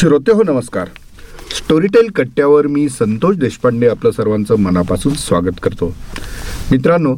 श्रोते 0.00 0.32
हो 0.32 0.42
नमस्कार. 0.42 0.88
स्टोरीटेल 1.56 2.06
कट्ट्यावर 2.16 2.66
मी 2.66 2.88
संतोष 2.88 3.36
देशपांडे 3.36 3.88
आपलं 3.88 4.10
सर्वांचं 4.10 4.58
मनापासून 4.58 5.14
स्वागत 5.14 5.58
करतो. 5.62 5.88
मित्रांनो 6.70 7.14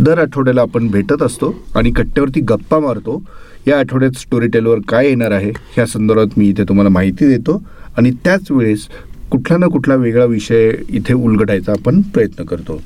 दर 0.00 0.18
आठवड्याला 0.18 0.62
आपण 0.62 0.88
भेटत 0.90 1.22
असतो 1.22 1.52
आणि 1.76 1.90
कट्ट्यावरती 1.90 2.40
गप्पा 2.40 2.78
मारतो. 2.80 3.20
या 3.66 3.78
आठवड्यात 3.78 4.18
स्टोरीटेलवर 4.20 4.78
काय 4.88 5.08
येणार 5.08 5.30
आहे 5.30 5.50
ह्या 5.74 5.86
संदर्भात 5.86 6.38
मी 6.38 6.48
इथे 6.48 6.64
तुम्हाला 6.68 6.90
माहिती 6.90 7.28
देतो 7.28 7.62
आणि 7.96 8.10
त्याच 8.24 8.50
वेळेस 8.50 8.88
कुठला 9.30 9.56
ना 9.58 9.66
कुठला 9.66 9.94
वेगळा 9.94 10.24
विषय 10.24 10.70
इथे 10.88 11.14
उलगडायचा 11.14 11.72
आपण 11.72 12.00
प्रयत्न 12.14 12.44
करतो. 12.44 12.80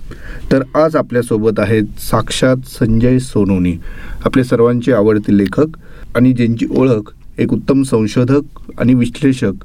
तर 0.52 0.62
आज 0.82 0.96
आपल्यासोबत 0.96 1.60
आहेत 1.60 2.00
साक्षात 2.00 2.68
संजय 2.78 3.18
सोनोनी 3.18 3.76
आपले 4.24 4.44
सर्वांचे 4.44 4.92
आवडते 4.92 5.38
लेखक 5.38 5.78
आणि 6.16 6.32
ज्यांची 6.32 6.66
ओळख 6.76 7.12
एक 7.38 7.52
उत्तम 7.52 7.82
संशोधक 7.82 8.80
आणि 8.80 8.94
विश्लेषक 8.94 9.64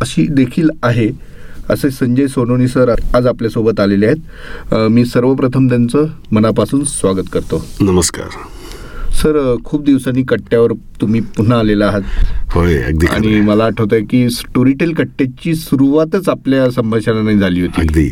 अशी 0.00 0.26
देखील 0.30 0.68
आहे 0.82 1.08
असे 1.70 1.90
संजय 1.90 2.26
सोनोनी 2.26 2.68
सर 2.68 2.94
आज 3.14 3.26
आपल्यासोबत 3.26 3.80
आलेले 3.80 4.06
आहेत. 4.06 4.74
मी 4.90 5.04
सर्वप्रथम 5.04 5.68
त्यांचं 5.68 6.06
मनापासून 6.32 6.84
स्वागत 6.84 7.28
करतो. 7.32 7.64
नमस्कार. 7.80 8.28
सर 9.12 9.56
खूप 9.64 9.84
दिवसांनी 9.84 10.22
कट्ट्यावर 10.22 10.72
तुम्ही 11.00 11.20
पुन्हा 11.36 11.58
आलेला 11.58 11.86
आहात. 11.86 12.02
होय 12.54 12.78
अगदी 12.78 13.06
आणि. 13.06 13.40
मला 13.40 13.64
आठवत 13.64 13.92
आहे 13.92 14.02
की 14.02 14.30
स्टोरीटेल 14.30 14.94
कट्ट्याची 14.94 15.54
सुरुवातच 15.54 16.28
आपल्या 16.28 16.70
संभाषणाने 16.70 17.38
झाली 17.38 17.60
होती. 17.60 17.80
अगदी. 17.80 18.10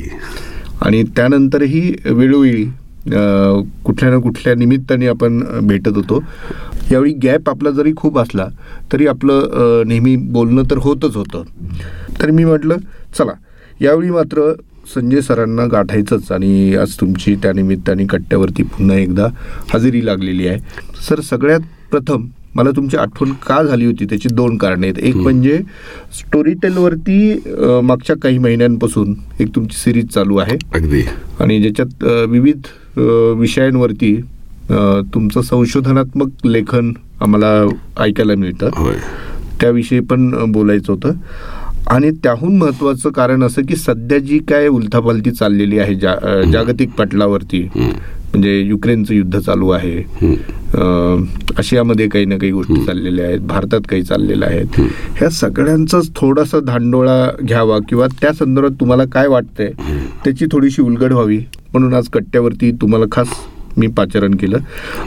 आणि 0.82 1.02
त्यानंतरही 1.16 1.94
वेळोवेळी 2.04 2.66
कुठल्या 3.84 4.10
ना 4.10 4.18
कुठल्या 4.20 4.54
निमित्ताने 4.54 5.06
आपण 5.06 5.40
भेटत 5.66 5.96
होतो. 5.96 6.22
यावेळी 6.90 7.12
गॅप 7.22 7.48
आपला 7.50 7.70
जरी 7.70 7.92
खूप 7.96 8.18
असला 8.18 8.46
तरी 8.92 9.06
आपलं 9.06 9.82
नेहमी 9.88 10.14
बोलणं 10.16 10.62
तर 10.70 10.78
होतच 10.82 11.16
होतं. 11.16 11.42
तर 12.20 12.30
मी 12.30 12.44
म्हटलं 12.44 12.76
चला 13.18 13.32
यावेळी 13.80 14.10
मात्र 14.10 14.52
संजय 14.94 15.20
सरांना 15.20 15.64
गाठायचंच 15.72 16.30
आणि 16.32 16.74
आज 16.76 16.94
तुमची 17.00 17.34
त्या 17.42 17.52
निमित्ताने 17.52 18.04
कट्ट्यावरती 18.10 18.62
पुन्हा 18.62 18.96
एकदा 18.96 19.26
हजेरी 19.72 20.04
लागलेली 20.06 20.48
आहे. 20.48 20.58
सर 21.08 21.20
सगळ्यात 21.20 21.60
प्रथम 21.90 22.26
मला 22.54 22.70
तुमची 22.76 22.96
आठवण 22.96 23.32
का 23.46 23.62
झाली 23.62 23.84
होती? 23.86 24.04
त्याची 24.04 24.28
दोन 24.34 24.56
कारणे 24.58 24.86
आहेत. 24.86 24.98
एक 24.98 25.16
म्हणजे 25.16 25.58
स्टोरी 26.18 26.52
टेलवरती 26.62 27.34
मागच्या 27.84 28.16
काही 28.22 28.38
महिन्यांपासून 28.38 29.14
एक 29.40 29.54
तुमची 29.54 29.76
सिरीज 29.76 30.06
चालू 30.14 30.36
आहे. 30.36 30.56
अगदी. 30.74 31.02
आणि 31.40 31.60
ज्याच्यात 31.62 32.04
विविध 32.30 32.66
विषयांवरती 33.38 34.20
तुमचं 35.14 35.40
संशोधनात्मक 35.40 36.46
लेखन 36.46 36.92
आम्हाला 37.20 37.68
ऐकायला 38.00 38.34
मिळतं. 38.34 38.70
त्याविषयी 39.60 40.00
पण 40.00 40.52
बोलायचं 40.52 40.92
होतं. 40.92 41.12
आणि 41.86 42.10
त्याहून 42.10 42.56
महत्त्वाचं 42.58 43.10
कारण 43.10 43.42
असं 43.42 43.62
की 43.62 43.76
सध्या 43.76 44.18
जी 44.18 44.38
काय 44.38 44.68
उलथापालथी 44.68 45.30
चाललेली 45.30 45.78
आहे 45.78 45.94
जा 45.94 46.42
जागतिक 46.52 46.90
पटलावरती. 46.90 47.68
म्हणजे 48.32 48.58
युक्रेनचं 48.60 49.14
युद्ध 49.14 49.38
चालू 49.38 49.68
आहे. 49.70 49.96
आशियामध्ये 51.58 52.06
काही 52.08 52.24
ना 52.24 52.36
काही 52.38 52.50
गोष्टी 52.52 52.84
चाललेल्या 52.86 53.26
आहेत 53.26 53.40
भारतात 53.48 53.80
काही 53.88 54.02
चाललेल्या 54.02 54.48
आहेत 54.48 54.80
ह्या 55.18 55.28
सगळ्यांचाच 55.30 56.10
थोडासा 56.16 56.60
धांडोळा 56.60 57.30
घ्यावा 57.42 57.78
किंवा 57.88 58.06
त्या 58.20 58.32
संदर्भात 58.32 58.80
तुम्हाला 58.80 59.04
काय 59.12 59.28
वाटतंय 59.28 59.70
त्याची 60.24 60.46
थोडीशी 60.52 60.82
उलगड 60.82 61.12
व्हावी. 61.12 61.38
म्हणून 61.72 61.94
आज 61.94 62.08
कट्ट्यावरती 62.12 62.70
तुम्हाला 62.80 63.06
खास 63.12 63.28
मी 63.76 63.86
पाचारण 63.96 64.34
केलं 64.36 64.58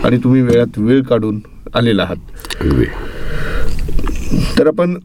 आणि 0.03 0.17
तुम्ही 0.23 0.41
वेळात 0.41 0.79
वेळ 0.79 1.01
काढून 1.03 1.39
आलेला 1.75 2.03
आहात. 2.03 2.65
तर 4.57 4.67
आपण 4.67 4.95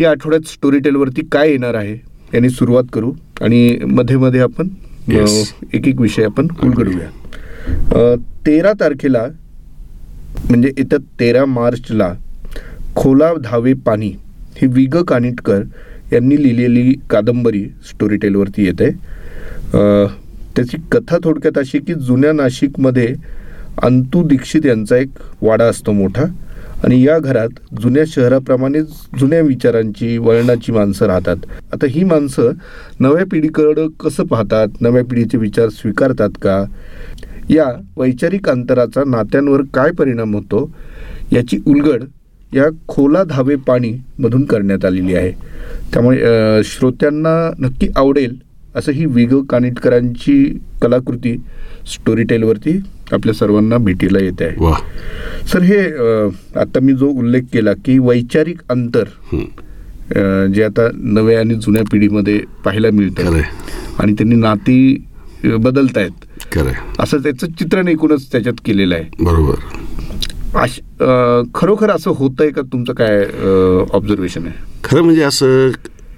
या 0.00 0.10
आठवड्यात 0.10 0.48
स्टोरी 0.48 0.78
टेलवरती 0.78 1.22
काय 1.32 1.50
येणार 1.50 1.74
आहे 1.74 1.94
याने 2.34 2.48
सुरुवात 2.50 2.84
करू 2.92 3.12
आणि 3.40 3.78
मध्ये 3.86 4.16
मध्ये 4.16 4.40
आपण. 4.40 4.68
एक 5.72 5.86
एक 5.86 6.00
विषय 6.00 6.24
आपण 6.24 6.46
अ, 7.94 8.14
तेरा 8.46 8.72
तारखेला 8.72 9.26
म्हणजे 10.50 10.68
येत्या 10.78 10.98
तेरा 11.20 11.44
मार्चला 11.44 12.14
खोला 12.96 13.34
धावे 13.44 13.72
पाणी 13.72 14.12
ही 14.56 14.66
विग 14.66 14.96
कानिटकर 14.96 15.62
यांनी 16.12 16.42
लिहिलेली 16.42 16.94
कादंबरी 17.10 17.64
स्टोरी 17.64 18.16
टेलवरती 18.16 18.64
येते. 18.64 18.86
अ, 19.74 20.06
त्याची 20.56 20.76
कथा 20.92 21.16
थोडक्यात 21.24 21.58
अशी 21.58 21.78
की 21.78 21.94
जुन्या 21.94 22.32
नाशिकमध्ये 22.32 23.14
अंतू 23.82 24.28
दीक्षित 24.28 24.66
यांचा 24.66 24.96
एक 24.96 25.08
वाडा 25.42 25.64
असतो 25.64 25.92
मोठा. 25.92 26.24
आणि 26.84 27.02
या 27.06 27.18
घरात 27.18 27.48
जुन्या 27.82 28.04
शहराप्रमाणेच 28.06 28.88
जुन्या 29.18 29.40
विचारांची 29.40 30.16
वळणाची 30.18 30.72
माणसं 30.72 31.06
राहतात. 31.06 31.36
आता 31.72 31.86
ही 31.86 32.04
माणसं 32.04 32.50
नव्या 33.00 33.24
पिढीकडं 33.32 33.88
कसं 34.00 34.24
पाहतात? 34.24 34.80
नव्या 34.80 35.04
पिढीचे 35.04 35.38
विचार 35.38 35.68
स्वीकारतात 35.68 36.30
का? 36.42 36.64
या 37.50 37.66
वैचारिक 37.96 38.48
अंतराचा 38.48 39.04
नात्यांवर 39.06 39.62
काय 39.74 39.90
परिणाम 39.90 40.34
होतो? 40.34 40.70
याची 41.32 41.58
उलगड 41.66 42.02
या 42.54 42.64
खोला 42.88 43.22
धावे 43.24 43.56
पाणी 43.56 43.92
मधून 44.18 44.44
करण्यात 44.44 44.84
आलेली 44.84 45.14
आहे. 45.14 45.30
त्यामुळे 45.92 46.62
श्रोत्यांना 46.64 47.50
नक्की 47.58 47.88
आवडेल 47.96 48.36
असं 48.76 48.92
ही 48.92 49.04
विग 49.06 49.34
कानिटकरांची 49.50 50.42
कलाकृती 50.82 51.36
स्टोरी 51.92 52.22
टेलवरती 52.24 52.78
आपल्या 53.12 53.34
सर्वांना 53.34 53.76
भेटीला 53.76 54.18
येते 54.18 54.44
आहे. 54.44 54.72
सर 55.48 55.62
हे 55.62 55.78
आता 56.60 56.80
मी 56.82 56.92
जो 56.92 57.08
उल्लेख 57.10 57.42
केला 57.52 57.72
की 57.84 57.98
वैचारिक 57.98 58.60
अंतर 58.70 59.04
जे 60.54 60.62
आता 60.64 60.88
नव्या 60.94 61.38
आणि 61.40 61.54
जुन्या 61.54 61.82
पिढीमध्ये 61.92 62.38
पाहायला 62.64 62.90
मिळतं 62.92 63.40
आणि 63.98 64.12
त्यांनी 64.12 64.36
नाती 64.36 65.04
बदलतायत 65.44 66.56
असं 67.00 67.18
त्याचं 67.18 67.46
चित्रण 67.58 67.88
एकूणच 67.88 68.30
त्याच्यात 68.32 68.60
केलेलं 68.64 68.94
आहे. 68.94 69.04
बरोबर. 69.20 69.54
खरोखर 71.54 71.90
असं 71.90 72.10
होतंय 72.16 72.50
का? 72.50 72.62
तुमचं 72.72 72.92
काय 72.92 73.24
ऑब्झर्वेशन 73.92 74.46
आहे? 74.46 74.54
खरं 74.84 75.02
म्हणजे 75.02 75.22
असं 75.22 75.70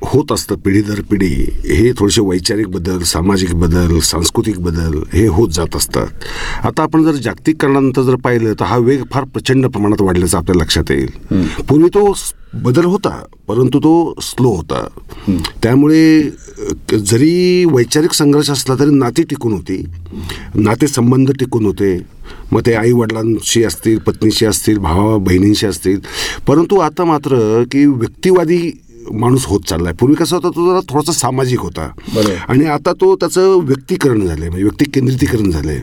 होत 0.07 0.33
असतं 0.33 0.57
पिढी 0.57 0.81
दर 0.83 1.01
पिढी. 1.11 1.33
हे 1.67 1.93
थोडेसे 1.93 2.21
वैचारिक 2.21 2.69
बदल 2.69 3.03
सामाजिक 3.03 3.55
बदल 3.55 3.99
सांस्कृतिक 4.03 4.59
बदल 4.61 4.99
हे 5.13 5.27
होत 5.27 5.49
जात 5.49 5.77
असतात. 5.77 6.07
आता 6.65 6.83
आपण 6.83 7.05
जर 7.05 7.15
जागतिकरणानंतर 7.23 8.03
जर 8.03 8.15
पाहिलं 8.15 8.55
तर 8.61 8.65
हा 8.65 8.77
वेग 8.79 9.03
फार 9.13 9.25
प्रचंड 9.25 9.67
प्रमाणात 9.67 10.03
वाढल्याचा 10.03 10.39
आपल्या 10.39 10.63
लक्षात 10.63 10.91
येईल. 10.91 11.11
पूर्वी 11.69 11.89
तो 11.89 12.13
बदल 12.55 12.85
होता 12.85 13.11
परंतु 13.49 13.79
तो 13.79 14.15
स्लो 14.23 14.51
होता. 14.51 14.87
त्यामुळे 15.63 16.21
जरी 16.93 17.65
वैचारिक 17.65 18.13
संघर्ष 18.13 18.51
असला 18.51 18.75
तरी 18.75 18.95
नाती 18.95 19.23
टिकून 19.23 19.53
होती. 19.53 19.83
नातेसंबंध 20.55 21.31
टिकून 21.31 21.67
होते. 21.67 21.99
मग 22.53 22.61
ते 22.67 22.75
आई 22.75 22.93
वडिलांशी 22.93 23.63
असतील 23.65 23.99
पत्नीशी 23.99 24.47
असतील 24.47 24.79
भावा 24.79 25.17
बहिणींशी 25.17 25.67
असतील. 25.67 25.99
परंतु 26.47 26.77
आता 26.77 27.05
मात्र 27.05 27.63
की 27.73 27.85
व्यक्तिवादी 27.87 28.61
माणूस 29.13 29.45
होत 29.47 29.61
चाललाय. 29.69 29.93
पूर्वी 30.01 30.17
कसा 30.17 30.37
होता 30.37 30.49
तो 30.49 30.67
जरा 30.69 30.81
थोडासा 30.89 31.13
सामाजिक 31.13 31.61
होता. 31.61 31.89
आणि 32.49 32.65
आता 32.67 32.93
तो 33.01 33.15
त्याचं 33.17 33.59
व्यक्तीकरण 33.65 34.27
झालंय 34.27 34.49
म्हणजे 34.49 34.63
व्यक्ती 34.63 34.91
केंद्रितीकरण 34.91 35.51
झालंय. 35.51 35.81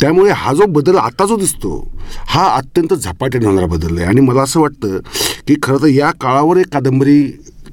त्यामुळे 0.00 0.32
हा 0.36 0.52
जो 0.54 0.66
बदल 0.72 0.96
आता 0.96 1.26
जो 1.26 1.36
दिसतो 1.36 1.76
हा 2.28 2.46
अत्यंत 2.48 2.94
झपाट्याने 2.94 3.46
होणारा 3.46 3.66
बदल 3.66 3.98
आहे. 3.98 4.06
आणि 4.06 4.20
मला 4.20 4.42
असं 4.42 4.60
वाटतं 4.60 4.98
की 5.48 5.54
खरं 5.62 5.82
तर 5.82 5.86
या 5.86 6.10
काळावर 6.20 6.56
एक 6.56 6.72
कादंबरी 6.72 7.22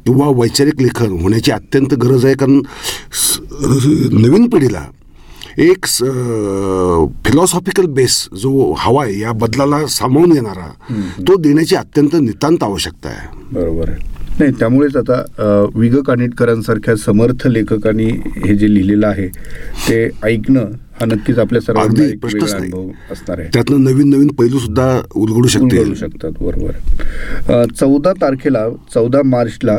किंवा 0.05 0.27
वैचारिक 0.37 0.81
लेखन 0.81 1.11
होण्याची 1.21 1.51
अत्यंत 1.51 1.93
गरज 1.93 2.25
आहे. 2.25 2.35
कारण 2.35 2.61
नवीन 4.13 4.47
पिढीला 4.49 4.83
एक 5.57 5.85
फिलॉसॉफिकल 7.25 7.85
बेस 7.95 8.27
जो 8.33 8.73
हवा 8.77 9.03
आहे 9.03 9.19
या 9.19 9.31
बदलाला 9.33 9.85
सामावून 9.87 10.31
घेणारा 10.33 10.67
तो 11.27 11.35
देण्याची 11.41 11.75
अत्यंत 11.75 12.15
नितांत 12.15 12.63
आवश्यकता 12.63 13.09
आहे. 13.09 13.27
बरोबर 13.51 13.89
आहे. 13.89 14.14
नाही 14.39 14.51
त्यामुळेच 14.59 14.95
आता 14.97 15.21
विग 15.75 15.95
कानिटकरांसारख्या 16.07 16.95
समर्थ 16.95 17.45
लेखकांनी 17.47 18.05
हे 18.45 18.55
जे 18.55 18.73
लिहिलेलं 18.73 19.07
आहे 19.07 19.27
ते 19.87 20.07
ऐकणं 20.23 20.71
हा 20.99 21.05
नक्कीच 21.05 21.37
आपल्या 21.39 21.61
सर्वांना 21.61 22.03
एक 22.03 22.19
प्रश्नच 22.21 22.43
वेगळा 22.43 22.59
नाही. 22.59 22.71
अनुभव 22.71 23.13
असणार 23.13 23.39
आहे. 23.39 23.47
त्यातनं 23.53 23.83
नवीन 23.83 24.09
नवीन 24.09 24.27
पैलू 24.39 24.59
सुद्धा 24.59 24.87
उलगडू 25.15 25.47
शकते 25.47 25.85
शकतात 25.95 26.41
बरोबर. 26.41 27.65
चौदा 27.79 28.11
तारखेला 28.21 28.67
चौदा 28.93 29.21
मार्चला 29.25 29.77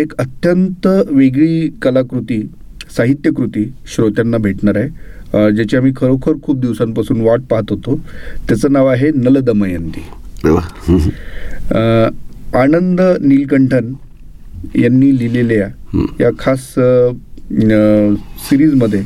एक 0.00 0.12
अत्यंत 0.18 0.86
वेगळी 1.10 1.68
कलाकृती 1.82 2.40
साहित्यकृती 2.96 3.64
श्रोत्यांना 3.94 4.36
भेटणार 4.38 4.76
आहे. 4.76 5.52
ज्याची 5.54 5.76
आम्ही 5.76 5.92
खरोखर 5.96 6.32
खूप 6.42 6.60
दिवसांपासून 6.60 7.20
वाट 7.20 7.40
पाहत 7.50 7.70
होतो. 7.70 7.96
त्याचं 8.48 8.72
नाव 8.72 8.86
आहे 8.86 9.10
नलदमयंती. 9.14 10.04
आनंद 12.56 13.00
नीलकंठन 13.20 13.92
यांनी 14.74 15.18
लिहिलेल्या 15.18 15.68
या. 16.20 16.30
खास 16.38 16.60
सिरीजमध्ये 18.48 19.02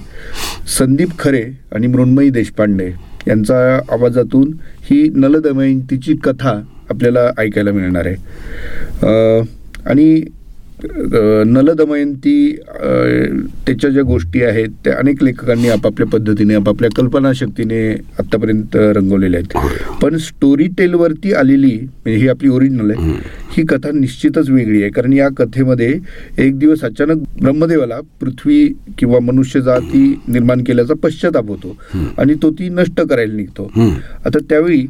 संदीप 0.79 1.09
खरे 1.19 1.43
आणि 1.73 1.87
मृण्मयी 1.87 2.31
देशपांडे 2.31 2.91
यांचा 3.29 3.57
आवाजातून 3.93 4.53
ही 4.91 5.09
नलदमयंतीची 5.15 6.15
कथा 6.25 6.61
आपल्याला 6.91 7.31
ऐकायला 7.39 7.73
मिळणार 7.73 8.07
आहे. 8.07 8.17
आणि 9.87 10.23
नलदमयंती 11.47 12.35
त्याच्या 13.67 13.91
ज्या 13.91 14.03
गोष्टी 14.03 14.43
आहेत 14.43 14.69
त्या 14.85 14.97
अनेक 14.99 15.23
लेखकांनी 15.25 15.69
आपापल्या 15.69 16.07
पद्धतीने 16.09 16.55
आपापल्या 16.55 16.91
कल्पनाशक्तीने 16.97 17.81
आतापर्यंत 18.19 18.77
रंगवलेल्या 18.97 19.41
आहेत. 19.41 19.99
पण 20.03 20.17
स्टोरी 20.19 20.67
टेलवरती 20.79 21.33
आलेली 21.33 21.75
म्हणजे 21.75 22.19
ही 22.21 22.29
आपली 22.29 22.49
ओरिजिनल 22.49 22.91
आहे 22.91 23.13
ही 23.57 23.65
कथा 23.69 23.91
निश्चितच 23.93 24.51
वेगळी 24.51 24.83
आहे. 24.83 24.91
कारण 24.91 25.13
या 25.13 25.29
कथेमध्ये 25.39 25.95
एक 26.39 26.59
दिवस 26.59 26.85
अचानक 26.85 27.23
ब्रह्मदेवाला 27.43 28.01
पृथ्वी 28.21 28.67
किंवा 28.99 29.21
मनुष्य 29.23 29.61
जाती 29.61 30.03
निर्माण 30.29 30.63
केल्याचा 30.65 30.95
पश्चाताप 31.03 31.49
होतो 31.49 31.77
आणि 32.19 32.35
तो 32.43 32.51
ती 32.51 32.69
नष्ट 32.69 33.01
करायला 33.01 33.35
निघतो. 33.35 33.71
आता 34.27 34.39
त्यावेळी 34.39 34.85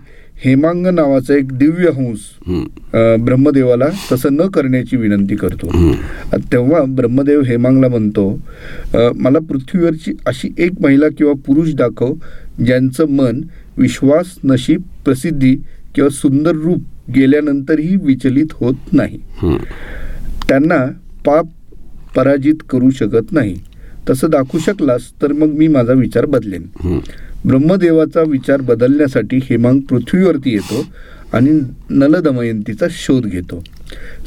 हेमांग 0.45 0.87
नावाचा 0.87 1.35
एक 1.35 1.53
दिव्य 1.53 1.91
हंस 1.97 2.21
ब्रह्मदेवाला 3.25 3.87
तसं 4.13 4.33
न 4.33 4.47
करण्याची 4.49 4.97
विनंती 4.97 5.37
करतो. 5.37 5.93
तेव्हा 6.53 6.83
ब्रह्मदेव 6.89 7.43
हेमांगला 7.43 7.89
म्हणतो 7.89 8.29
मला 8.95 9.39
पृथ्वीवरची 9.49 10.13
अशी 10.27 10.49
एक 10.59 10.81
महिला 10.81 11.09
किंवा 11.19 11.33
पुरुष 11.47 11.73
दाखव 11.75 12.15
ज्यांचं 12.67 13.11
मन 13.11 13.41
विश्वास 13.77 14.35
नशीब 14.45 14.83
प्रसिद्धी 15.05 15.55
किंवा 15.95 16.11
सुंदर 16.11 16.55
रूप 16.55 16.83
गेल्यानंतरही 17.15 17.97
विचलित 17.97 18.53
होत 18.53 18.93
नाही. 18.93 19.19
त्यांना 20.49 20.85
पाप 21.27 21.47
पराजित 22.17 22.63
करू 22.71 22.91
शकत 22.91 23.33
नाही. 23.33 23.57
तसं 24.11 24.31
दाखवू 24.31 24.59
शकलास 24.61 25.03
तर 25.23 25.33
मग 25.33 25.53
मी 25.59 25.67
माझा 25.69 25.93
विचार 25.93 26.27
बदलेन. 26.27 26.63
ब्रह्मदेवाचा 27.47 28.23
विचार 28.23 28.61
बदलण्यासाठी 28.61 29.37
हेमांग 29.37 29.81
पृथ्वीवरती 29.81 30.51
येतो 30.51 30.85
आणि 31.33 31.61
नलदमयंतीचा 31.91 32.87
शोध 32.91 33.23
घेतो. 33.27 33.65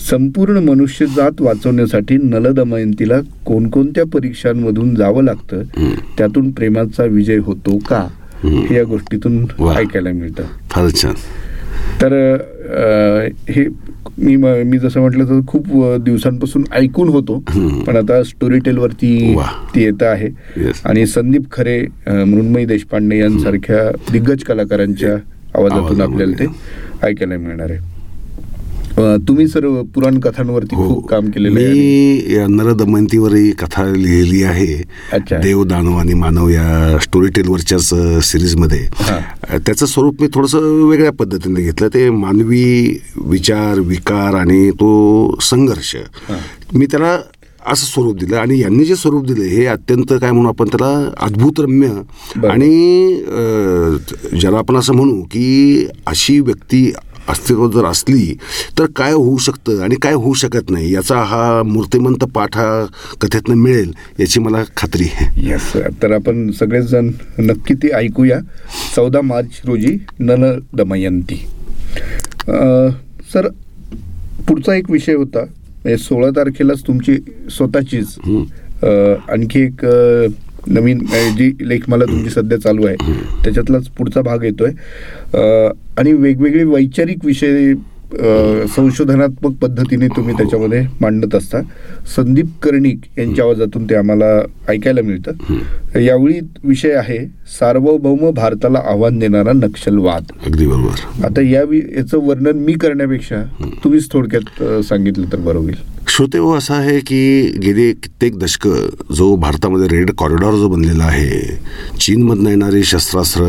संपूर्ण 0.09 0.57
मनुष्य 0.57 1.05
जात 1.05 1.31
वाचवण्यासाठी 1.39 2.17
नलदमयंतीला 2.17 3.15
कोणकोणत्या 3.45 4.03
परीक्षांमधून 4.13 4.95
जावं 4.95 5.23
लागतं? 5.23 5.61
त्यातून 6.17 6.51
प्रेमाचा 6.51 7.03
विजय 7.03 7.37
होतो 7.37 7.77
का? 7.77 8.07
हे 8.43 8.75
या 8.75 8.83
गोष्टीतून. 8.83 9.45
ऐकायला 9.77 10.09
मिळतं. 10.11 10.43
फारच 10.69 11.01
छान. 11.01 11.13
तर 12.01 12.13
हे 13.49 13.67
मी 14.17 14.35
मी 14.63 14.77
जसं 14.77 14.99
म्हटलं 15.01 15.25
तर 15.25 15.39
खूप 15.47 15.67
दिवसांपासून 16.03 16.63
ऐकून 16.71 17.09
होतो. 17.09 17.37
पण 17.87 17.95
आता 17.97 18.23
स्टोरी 18.23 18.59
टेलवरती. 18.59 19.33
ती 19.75 19.83
येत 19.83 20.03
आहे. 20.03 20.29
आणि 20.85 21.05
संदीप 21.05 21.51
खरे 21.51 21.79
मृण्मयी 22.07 22.65
देशपांडे 22.65 23.19
यांसारख्या 23.19 23.89
दिग्गज 24.11 24.43
कलाकारांच्या 24.43 25.15
आवाजातून 25.57 26.01
आपल्याला 26.01 26.33
ते 26.39 26.45
ऐकायला 27.07 27.37
मिळणार 27.37 27.71
आहे. 27.71 27.92
तुम्ही 28.97 29.47
सर 29.47 29.65
पुराण 29.95 30.19
कथांवरती 30.19 30.75
खूप 30.75 31.07
काम 31.09 31.29
केलेलं 31.29 31.55
मी 31.55 32.35
या 32.35 32.45
नरदमयंतीवर 32.47 33.33
ही 33.33 33.51
कथा 33.51 33.85
लिहिली 33.85 34.43
आहे. 34.43 34.75
देव 35.41 35.63
दानव 35.63 35.97
आणि 35.97 36.13
मानव 36.13 36.49
या 36.49 36.97
स्टोरी 37.01 37.29
टेलवरच्याच 37.29 37.89
सिरीजमध्ये 38.25 38.79
हा. 38.93 39.17
त्याचं 39.57 39.85
स्वरूप 39.85 40.21
मी 40.21 40.27
थोडंसं 40.33 40.59
वेगळ्या 40.87 41.11
पद्धतीने 41.11 41.61
घेतलं 41.61 41.87
ते 41.87 42.09
मानवी 42.09 42.97
विचार 43.25 43.79
विकार 43.79 44.35
आणि 44.35 44.69
तो 44.71 44.91
संघर्ष 45.41 45.95
मी 46.75 46.85
त्याला 46.85 47.17
असं 47.67 47.85
स्वरूप 47.85 48.17
दिलं 48.17 48.37
आणि 48.37 48.59
यांनी 48.59 48.85
जे 48.85 48.95
स्वरूप 48.95 49.25
दिलं 49.25 49.43
हे 49.43 49.65
अत्यंत 49.65 50.13
काय 50.21 50.31
म्हणू 50.31 50.49
आपण 50.49 50.67
त्याला 50.67 51.09
अद्भुत 51.25 51.59
रम्य 51.59 51.87
बरं. 52.35 52.49
आणि 52.49 53.23
ज्याला 54.39 54.57
आपण 54.57 54.77
असं 54.77 54.93
म्हणू 54.93 55.21
की 55.23 55.87
अशी 56.07 56.39
व्यक्ती 56.39 56.91
अस्तित्वात 57.29 57.69
जर 57.73 57.85
असली 57.85 58.35
तर 58.79 58.85
काय 58.95 59.11
होऊ 59.13 59.37
शकतं 59.37 59.81
आणि 59.83 59.95
काय 60.01 60.13
होऊ 60.13 60.33
शकत 60.33 60.71
नाही? 60.71 60.93
याचा 60.93 61.17
हा 61.23 61.61
मूर्तिमंत 61.65 62.23
पाठ 62.35 62.57
हा 62.57 62.85
कथेतनं 63.21 63.55
मिळेल 63.55 63.91
याची 64.19 64.39
मला 64.39 64.63
खात्री 64.77 65.05
आहे. 65.13 65.27
येस 65.49 65.71
तर 66.01 66.11
आपण 66.15 66.49
सगळेच 66.59 66.85
जण 66.85 67.09
नक्की 67.39 67.73
ते 67.83 67.91
ऐकूया. 67.95 68.39
चौदा 68.95 69.21
मार्च 69.21 69.61
रोजी 69.65 69.97
नल 70.19 70.45
दमयंती. 70.77 71.35
सर 73.33 73.47
पुढचा 74.47 74.75
एक 74.75 74.89
विषय 74.91 75.13
होता. 75.13 75.39
म्हणजे 75.39 75.97
सोळा 76.03 76.29
तारखेलाच 76.35 76.81
तुमची 76.87 77.15
स्वतःचीच. 77.51 78.15
आणखी 79.29 79.61
एक 79.61 79.85
नवीन 80.67 80.99
जी 81.37 81.51
लेख 81.61 81.89
मला 81.89 82.05
तुमची 82.05 82.29
सध्या 82.29 82.59
चालू 82.61 82.85
आहे 82.85 83.13
त्याच्यातलाच 83.43 83.87
पुढचा 83.97 84.21
भाग 84.21 84.43
येतोय. 84.43 84.71
आणि 85.97 86.13
वेगवेगळे 86.13 86.63
वैचारिक 86.63 87.25
विषय 87.25 87.73
संशोधनात्मक 88.75 89.53
पद्धतीने 89.61 90.07
तुम्ही 90.15 90.33
त्याच्यामध्ये 90.37 90.81
मांडत 91.01 91.35
असता. 91.35 91.61
संदीप 92.15 92.47
कर्णिक 92.63 92.99
यांच्या 93.17 93.45
आवाजातून 93.45 93.85
ते 93.89 93.95
आम्हाला 93.95 94.25
ऐकायला 94.71 95.01
मिळतं. 95.01 95.99
यावेळी 95.99 96.39
विषय 96.63 96.93
आहे 96.95 97.17
सार्वभौम 97.59 98.29
भारताला 98.31 98.79
आव्हान 98.85 99.17
देणारा 99.19 99.53
नक्षलवाद. 99.53 100.31
अगदी 100.45 100.67
बरोबर. 100.67 101.25
आता 101.25 101.41
या 101.41 101.63
याचं 101.97 102.25
वर्णन 102.27 102.63
मी 102.65 102.73
करण्यापेक्षा 102.73 103.43
तुम्हीच 103.83 104.11
थोडक्यात 104.11 104.63
सांगितलं 104.83 105.31
तर 105.31 105.37
बरं 105.37 105.59
होईल. 105.59 105.75
श्रोते 106.09 106.37
हो 106.37 106.51
असं 106.53 106.73
आहे 106.73 106.99
की 106.99 107.19
गेली 107.57 107.91
कित्येक 107.93 108.37
दशकं 108.39 109.13
जो 109.15 109.35
भारतामध्ये 109.35 109.87
रेड 109.87 110.11
कॉरिडॉर 110.11 110.55
जो 110.55 110.67
बनलेला 110.69 111.03
आहे 111.03 111.39
चीनमधनं 111.99 112.49
येणारी 112.49 112.83
शस्त्रास्त्र 112.83 113.43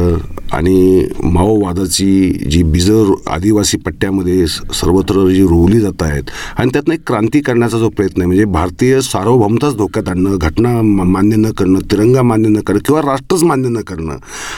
आणि 0.52 1.04
माओवादाची 1.24 2.30
जी 2.50 2.62
बिजर 2.62 3.12
आदिवासी 3.26 3.76
पट्ट्यामध्ये 3.76 4.46
सर्वत्र 4.46 5.28
जी 5.30 5.42
रोवली 5.42 5.80
जात 5.80 6.02
आहेत 6.02 6.30
आणि 6.58 6.70
त्यातनं 6.72 6.94
एक 6.94 7.00
क्रांती 7.06 7.40
करण्याचा 7.40 7.78
जो 7.78 7.88
प्रयत्न 7.88 8.20
आहे 8.20 8.26
म्हणजे 8.26 8.44
भारतीय 8.44 9.00
सार्वभौमताच 9.00 9.76
धोक्यात 9.76 10.08
आणणं 10.08 10.36
घटना 10.38 10.80
मा- 10.82 11.06
मान्य 11.06 11.36
न 11.36 11.50
करणं 11.50 11.78
तिरंगा 11.90 12.22
मान्य 12.22 12.48
न 12.48 12.60
करणं 12.60 12.78
किंवा 12.78 13.00
राष्ट्रच 13.02 13.42
मान्य 13.42 13.68
न 13.68 13.80
करणं 13.80 14.16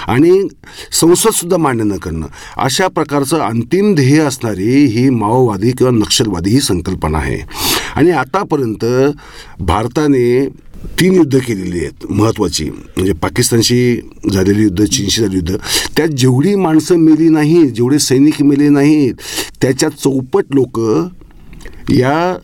आणि 0.08 0.48
संसदसुद्धा 1.00 1.56
मान्य 1.56 1.84
न 1.84 1.96
करणं 1.96 2.26
अशा 2.56 2.88
प्रकारचं 2.88 3.38
अंतिम 3.38 3.94
ध्येय 3.94 4.20
असणारी 4.20 4.84
ही 4.86 5.10
माओवादी 5.10 5.70
किंवा 5.70 5.92
नक्षलवादी 5.92 6.50
ही 6.50 6.60
संकल्पना 6.60 7.18
आहे. 7.18 7.40
आणि 7.96 8.10
आतापर्यंत 8.10 8.84
भारताने 9.60 10.46
तीन 11.00 11.14
युद्ध 11.14 11.38
केलेली 11.38 11.78
आहेत 11.80 12.06
महत्त्वाची 12.10 12.64
म्हणजे 12.64 13.12
पाकिस्तानशी 13.12 13.96
झालेली 14.32 14.62
युद्ध 14.62 14.84
चीनशी 14.84 15.20
झालेली 15.20 15.36
युद्ध. 15.36 15.56
त्यात 15.96 16.08
जेवढी 16.08 16.54
माणसं 16.54 16.96
मेली 16.96 17.28
नाहीत 17.28 17.70
जेवढे 17.72 17.98
सैनिक 17.98 18.42
मेले 18.42 18.68
नाहीत 18.68 19.14
त्याच्या 19.62 19.88
चौपट 19.88 20.54
लोक 20.54 20.80
या 21.90 22.36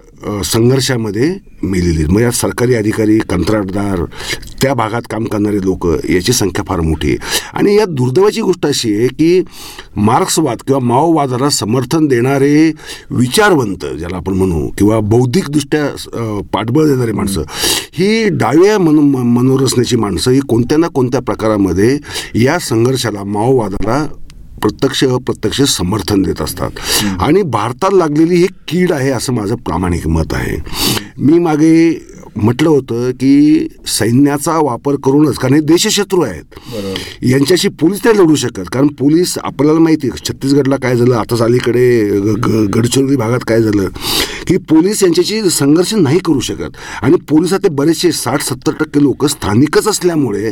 संघर्षामध्ये 0.44 1.28
मेलेली 1.62 1.96
आहेत. 1.96 2.10
मग 2.10 2.20
यात 2.20 2.32
सरकारी 2.32 2.74
अधिकारी 2.74 3.18
कंत्राटदार 3.30 4.04
त्या 4.62 4.74
भागात 4.74 5.02
काम 5.10 5.24
करणारे 5.24 5.60
लोक 5.62 5.86
याची 6.10 6.32
संख्या 6.32 6.64
फार 6.68 6.80
मोठी 6.80 7.08
आहे 7.08 7.48
आणि 7.54 7.74
यात 7.76 7.88
दुर्दैवाची 7.88 8.40
गोष्ट 8.40 8.66
अशी 8.66 8.94
आहे 8.96 9.08
की 9.08 9.42
मार्क्सवाद 9.96 10.58
किंवा 10.66 10.80
माओवादाला 10.80 11.48
समर्थन 11.50 12.06
देणारे 12.06 12.70
विचारवंत 13.10 13.84
ज्याला 13.98 14.16
आपण 14.16 14.32
म्हणू 14.32 14.66
किंवा 14.78 15.00
बौद्धिकदृष्ट्या 15.00 16.40
पाठबळ 16.52 16.86
देणारी 16.86 17.12
माणसं 17.12 17.42
ही 17.92 18.28
डाव्या 18.28 18.78
मनो 18.78 19.00
म- 19.00 19.26
मनोरचनेची 19.38 19.96
माणसं 19.96 20.30
ही 20.30 20.40
कोणत्या 20.40 20.78
ना 20.78 20.88
कोणत्या 20.88 21.20
प्रकारामध्ये 21.20 21.98
या 22.34 22.58
संघर्षाला 22.58 23.24
माओवादाला 23.24 24.06
प्रत्यक्ष 24.62 25.04
अप्रत्यक्ष 25.04 25.62
समर्थन 25.62 26.22
देत 26.22 26.42
असतात. 26.42 26.70
आणि 27.20 27.42
भारतात 27.42 27.90
लागलेली 27.92 28.34
ही 28.34 28.46
कीड 28.68 28.92
आहे 28.92 29.10
असं 29.10 29.32
माझं 29.32 29.56
प्रामाणिक 29.56 30.08
मत 30.08 30.34
आहे. 30.34 30.56
मी 31.18 31.38
मागे 31.38 32.11
म्हटलं 32.36 32.68
होतं 32.68 33.10
की 33.20 33.68
सैन्याचा 33.88 34.56
वापर 34.62 34.96
करूनच 35.04 35.36
कारण 35.38 35.54
हे 35.54 35.60
देशशत्रू 35.60 36.20
आहेत. 36.22 36.44
यांच्याशी 37.22 37.68
पोलीस 37.80 38.00
नाही 38.04 38.18
लढू 38.18 38.34
शकत 38.34 38.68
कारण 38.72 38.86
पोलीस 38.98 39.36
आपल्याला 39.42 39.80
माहिती 39.80 40.08
आहे 40.08 40.24
छत्तीसगडला 40.28 40.76
काय 40.82 40.96
झालं 40.96 41.14
आताच 41.16 41.42
अलीकडे 41.42 41.84
गडचिरोली 42.74 43.16
भागात 43.16 43.40
काय 43.48 43.62
झालं 43.62 43.88
की 44.48 44.56
पोलीस 44.70 45.02
यांच्याशी 45.02 45.40
संघर्ष 45.50 45.92
नाही 45.94 46.18
करू 46.24 46.40
शकत. 46.40 46.70
आणि 47.02 47.16
पोलिसात 47.28 47.58
ते 47.62 47.68
बरेचसे 47.68 48.10
साठ 48.12 48.42
सत्तर 48.42 48.72
टक्के 48.80 49.02
लोक 49.02 49.24
स्थानिकच 49.26 49.86
असल्यामुळे 49.88 50.50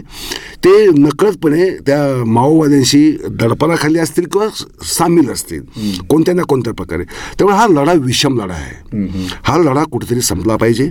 ते 0.65 0.71
नकळतपणे 0.99 1.69
त्या 1.87 2.25
माओवाद्यांशी 2.27 3.11
दडपणाखाली 3.31 3.99
असतील 3.99 4.25
किंवा 4.33 4.47
सामील 4.89 5.31
असतील 5.31 5.99
कोणत्या 6.11 6.35
ना 6.35 6.43
कोणत्या 6.49 6.73
प्रकारे. 6.75 7.05
त्यामुळे 7.39 7.57
हा 7.57 7.67
लढा 7.71 7.93
विषम 8.05 8.39
लढा 8.41 8.55
आहे. 8.55 8.75
हा 9.45 9.57
लढा 9.59 9.85
कुठेतरी 9.93 10.21
संपला 10.21 10.57
पाहिजे. 10.57 10.91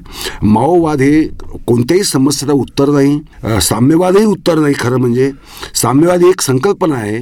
माओवाद 0.80 1.02
हे 1.02 1.22
कोणत्याही 1.68 2.04
समस्येला 2.04 2.54
उत्तर 2.54 2.90
नाही. 2.90 3.60
साम्यवादही 3.62 4.26
उत्तर 4.26 4.60
नाही 4.60 4.74
खरं 4.80 4.98
म्हणजे. 5.00 5.32
साम्यवाद 5.76 6.24
ही 6.24 6.30
एक 6.30 6.42
संकल्पना 6.42 6.96
आहे. 6.96 7.22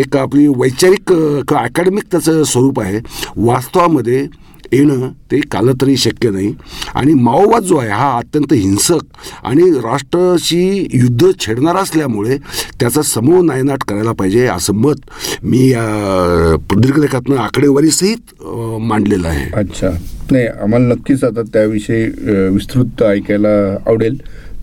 एक 0.00 0.16
आपली 0.16 0.46
वैचारिक 0.56 1.12
किंवा 1.12 1.62
अकॅडमिक 1.62 2.04
त्याचं 2.10 2.42
स्वरूप 2.44 2.80
आहे. 2.80 3.00
वास्तवामध्ये 3.36 4.26
येणं 4.72 5.08
ते 5.30 5.40
कालतरी 5.52 5.96
शक्य 5.96 6.30
नाही. 6.30 6.52
आणि 6.94 7.14
माओवाद 7.14 7.62
जो 7.64 7.76
आहे 7.76 7.90
हा 7.90 8.16
अत्यंत 8.18 8.52
हिंसक 8.52 9.44
आणि 9.44 9.70
राष्ट्राशी 9.84 10.66
युद्ध 10.94 11.30
छेडणारा 11.40 11.80
असल्यामुळे 11.80 12.38
त्याचा 12.80 13.02
समूह 13.02 13.42
नायनाट 13.44 13.84
करायला 13.88 14.12
पाहिजे 14.12 14.46
असं 14.46 14.74
मत 14.76 15.10
मी 15.42 15.68
या 15.70 16.56
प्रदीर्घ 16.68 16.98
लेखातनं 16.98 17.36
आकडेवारीसहित 17.36 18.42
मांडलेलं 18.80 19.28
आहे. 19.28 19.50
अच्छा. 19.54 19.90
नाही 20.32 20.46
आम्हाला 20.46 20.86
नक्कीच 20.94 21.24
आता 21.24 21.42
त्याविषयी 21.52 22.04
विस्तृत 22.52 23.02
ऐकायला 23.02 23.48
आवडेल. 23.86 24.16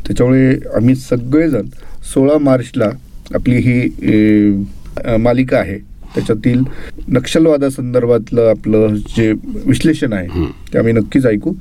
त्याच्यामुळे 0.05 0.55
आम्ही 0.75 0.96
सगळेजण 0.96 1.67
सोळा 2.13 2.38
मार्चला 2.41 2.89
आपली 3.36 3.58
ही 3.65 5.17
मालिका 5.20 5.58
आहे. 5.58 5.77
त्याच्यातील 6.15 6.63
नक्षलवादासंदर्भातलं 7.08 8.50
आपलं 8.50 8.96
जे 9.17 9.32
विश्लेषण 9.65 10.13
आहे 10.13 10.46
ते 10.74 10.77
आम्ही 10.77 10.93
नक्कीच 10.93 11.25
ऐकू. 11.25 11.53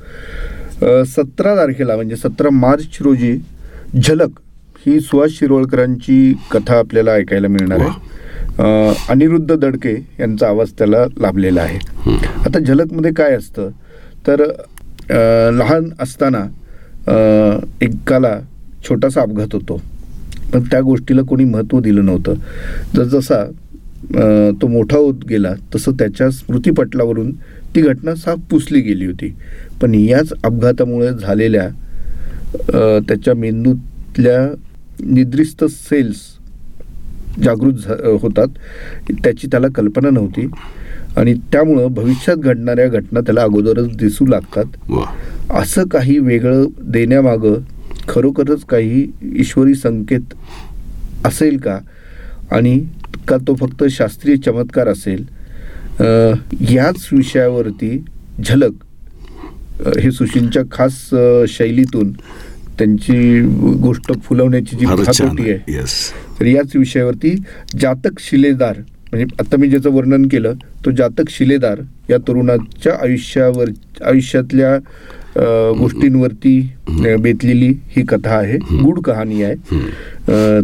सतरा 1.15 1.55
तारखेला 1.55 1.95
म्हणजे 1.95 2.15
सतरा 2.15 2.49
मार्च 2.51 2.97
रोजी 3.01 3.37
झलक 4.03 4.39
ही 4.85 4.99
सुहास 4.99 5.31
शिरोळकरांची 5.31 6.33
कथा 6.51 6.77
आपल्याला 6.79 7.11
ऐकायला 7.11 7.47
मिळणार 7.47 7.79
आहे. 7.79 8.93
अनिरुद्ध 9.09 9.55
दडके 9.55 9.93
यांचा 10.19 10.47
आवाज 10.47 10.71
त्याला 10.77 11.05
लाभलेला 11.17 11.61
आहे. 11.61 11.79
आता 12.45 12.59
झलकमध्ये 12.59 13.11
काय 13.13 13.35
असतं? 13.35 13.69
तर 14.27 14.43
लहान 15.53 15.89
असताना 15.99 16.45
एकाला 17.81 18.39
छोटासा 18.89 19.21
अपघात 19.21 19.47
होतो. 19.53 19.81
पण 20.53 20.59
त्या 20.61 20.81
गोष्टीला 20.81 21.21
कोणी 21.21 21.43
महत्त्व 21.43 21.79
दिलं 21.79 22.05
नव्हतं. 22.05 22.33
जसजसा 22.95 23.43
तो 24.61 24.67
मोठा 24.67 24.97
होत 24.97 25.25
गेला 25.29 25.53
तसं 25.75 25.91
त्याच्या 25.91 26.29
स्मृतीपटलावरून 26.29 27.31
ती 27.75 27.81
घटना 27.81 28.15
साफ 28.15 28.39
पुसली 28.49 28.81
गेली 28.81 29.05
होती. 29.05 29.33
पण 29.81 29.95
याच 29.95 30.33
अपघातामुळे 30.43 31.09
झालेल्या 31.21 31.69
त्याच्या 33.07 33.35
मेंदूतल्या 33.35 34.55
निद्रिस्त 34.99 35.63
सेल्स 35.69 36.15
जागृत 37.43 37.73
झा- 37.73 38.19
होतात 38.21 38.47
त्याची 39.23 39.47
त्याला 39.47 39.67
कल्पना 39.75 40.09
नव्हती. 40.09 40.47
आणि 41.17 41.33
त्यामुळं 41.51 41.93
भविष्यात 41.93 42.37
घडणाऱ्या 42.37 42.87
घटना 42.87 43.21
त्याला 43.21 43.41
अगोदरच 43.41 43.95
दिसू 43.97 44.25
लागतात. 44.25 44.91
असं 45.51 45.87
काही 45.87 46.17
वेगळं 46.19 46.65
देण्यामागं 46.91 47.59
खरोखरच 48.07 48.63
काही 48.65 49.05
ईश्वरी 49.35 49.75
संकेत 49.75 50.33
असेल 51.25 51.57
का? 51.57 51.77
आणि 52.51 52.79
का 53.27 53.37
तो 53.47 53.55
फक्त 53.55 53.83
शास्त्रीय 53.91 54.35
चमत्कार 54.35 54.87
असेल? 54.87 55.23
याच 56.71 57.07
विषयावरती 57.11 57.97
झलक 58.45 59.91
हे 59.99 60.11
सुशीलच्या 60.11 60.63
खास 60.71 60.93
शैलीतून 61.49 62.11
त्यांची 62.77 63.41
गोष्ट 63.81 64.11
फुलवण्याची 64.23 64.75
जी 64.75 64.85
आहे. 64.85 65.81
तर 66.39 66.45
याच 66.45 66.75
विषयावरती 66.75 67.35
जातक 67.79 68.19
शिलेदार 68.19 68.79
म्हणजे 69.13 69.35
आता 69.39 69.57
मी 69.57 69.67
ज्याचं 69.69 69.91
वर्णन 69.91 70.27
केलं 70.27 70.53
तो 70.85 70.91
जातक 70.91 71.29
शिलेदार 71.29 71.79
या 72.09 72.17
तरुणाच्या 72.17 72.93
आयुष्यावर 73.01 73.69
आयुष्यातल्या 74.05 74.77
गोष्टींवरती 75.77 76.59
बेतलेली 77.21 77.67
ही 77.87 78.03
कथा 78.05 78.35
आहे. 78.37 78.57
गूढ 78.57 78.99
कहाणी 78.99 79.43
आहे. 79.43 79.55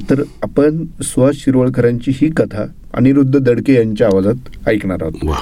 तर 0.10 0.24
आपण 0.44 0.84
सुहास 1.03 1.36
शिरोळकरांची 1.36 2.12
ही 2.15 2.29
कथा 2.38 2.65
अनिरुद्ध 2.94 3.39
दडके 3.39 3.74
यांच्या 3.74 4.08
आवाजात 4.08 4.68
ऐकणार 4.68 5.03
आहोत. 5.03 5.36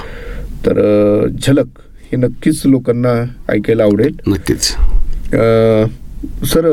तर 0.66 1.26
झलक 1.42 1.78
हे 2.12 2.16
नक्कीच 2.16 2.62
लोकांना 2.66 3.14
ऐकायला 3.52 3.82
आवडेल. 3.82 4.20
नक्कीच. 4.26 4.74
सर 6.46 6.66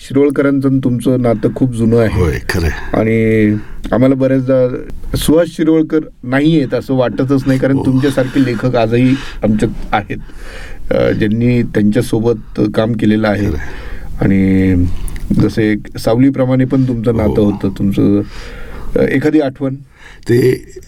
शिरोळकरांचं 0.00 0.78
तुमचं 0.84 1.22
नातं 1.22 1.54
खूप 1.54 1.72
जुनं 1.74 1.98
आहे. 1.98 2.20
होय 2.20 2.68
आणि 2.94 3.56
आम्हाला 3.92 4.14
बऱ्याचदा 4.14 5.16
सुहास 5.16 5.48
शिरोळकर 5.48 6.00
नाही 6.24 6.56
आहेत 6.56 6.74
असं 6.74 6.94
वाटतच 6.94 7.42
नाही 7.46 7.58
कारण 7.58 7.76
हो. 7.76 7.84
तुमच्यासारखे 7.86 8.44
लेखक 8.44 8.76
आजही 8.76 9.14
आमच्यात 9.44 9.94
आहेत. 9.94 10.18
ज्यांनी 11.18 11.62
त्यांच्यासोबत 11.74 12.60
काम 12.74 12.92
केलेलं 12.92 13.28
आहे. 13.28 13.50
आणि 14.20 14.74
जसे 15.40 15.70
एक 15.72 15.96
सावलीप्रमाणे 15.98 16.64
पण 16.64 16.86
तुमचं 16.88 17.16
नातं 17.16 17.40
हो. 17.40 17.50
होतं 17.50 17.78
तुमचं 17.78 19.02
एखादी 19.04 19.40
आठवण? 19.40 19.74
ते 20.28 20.38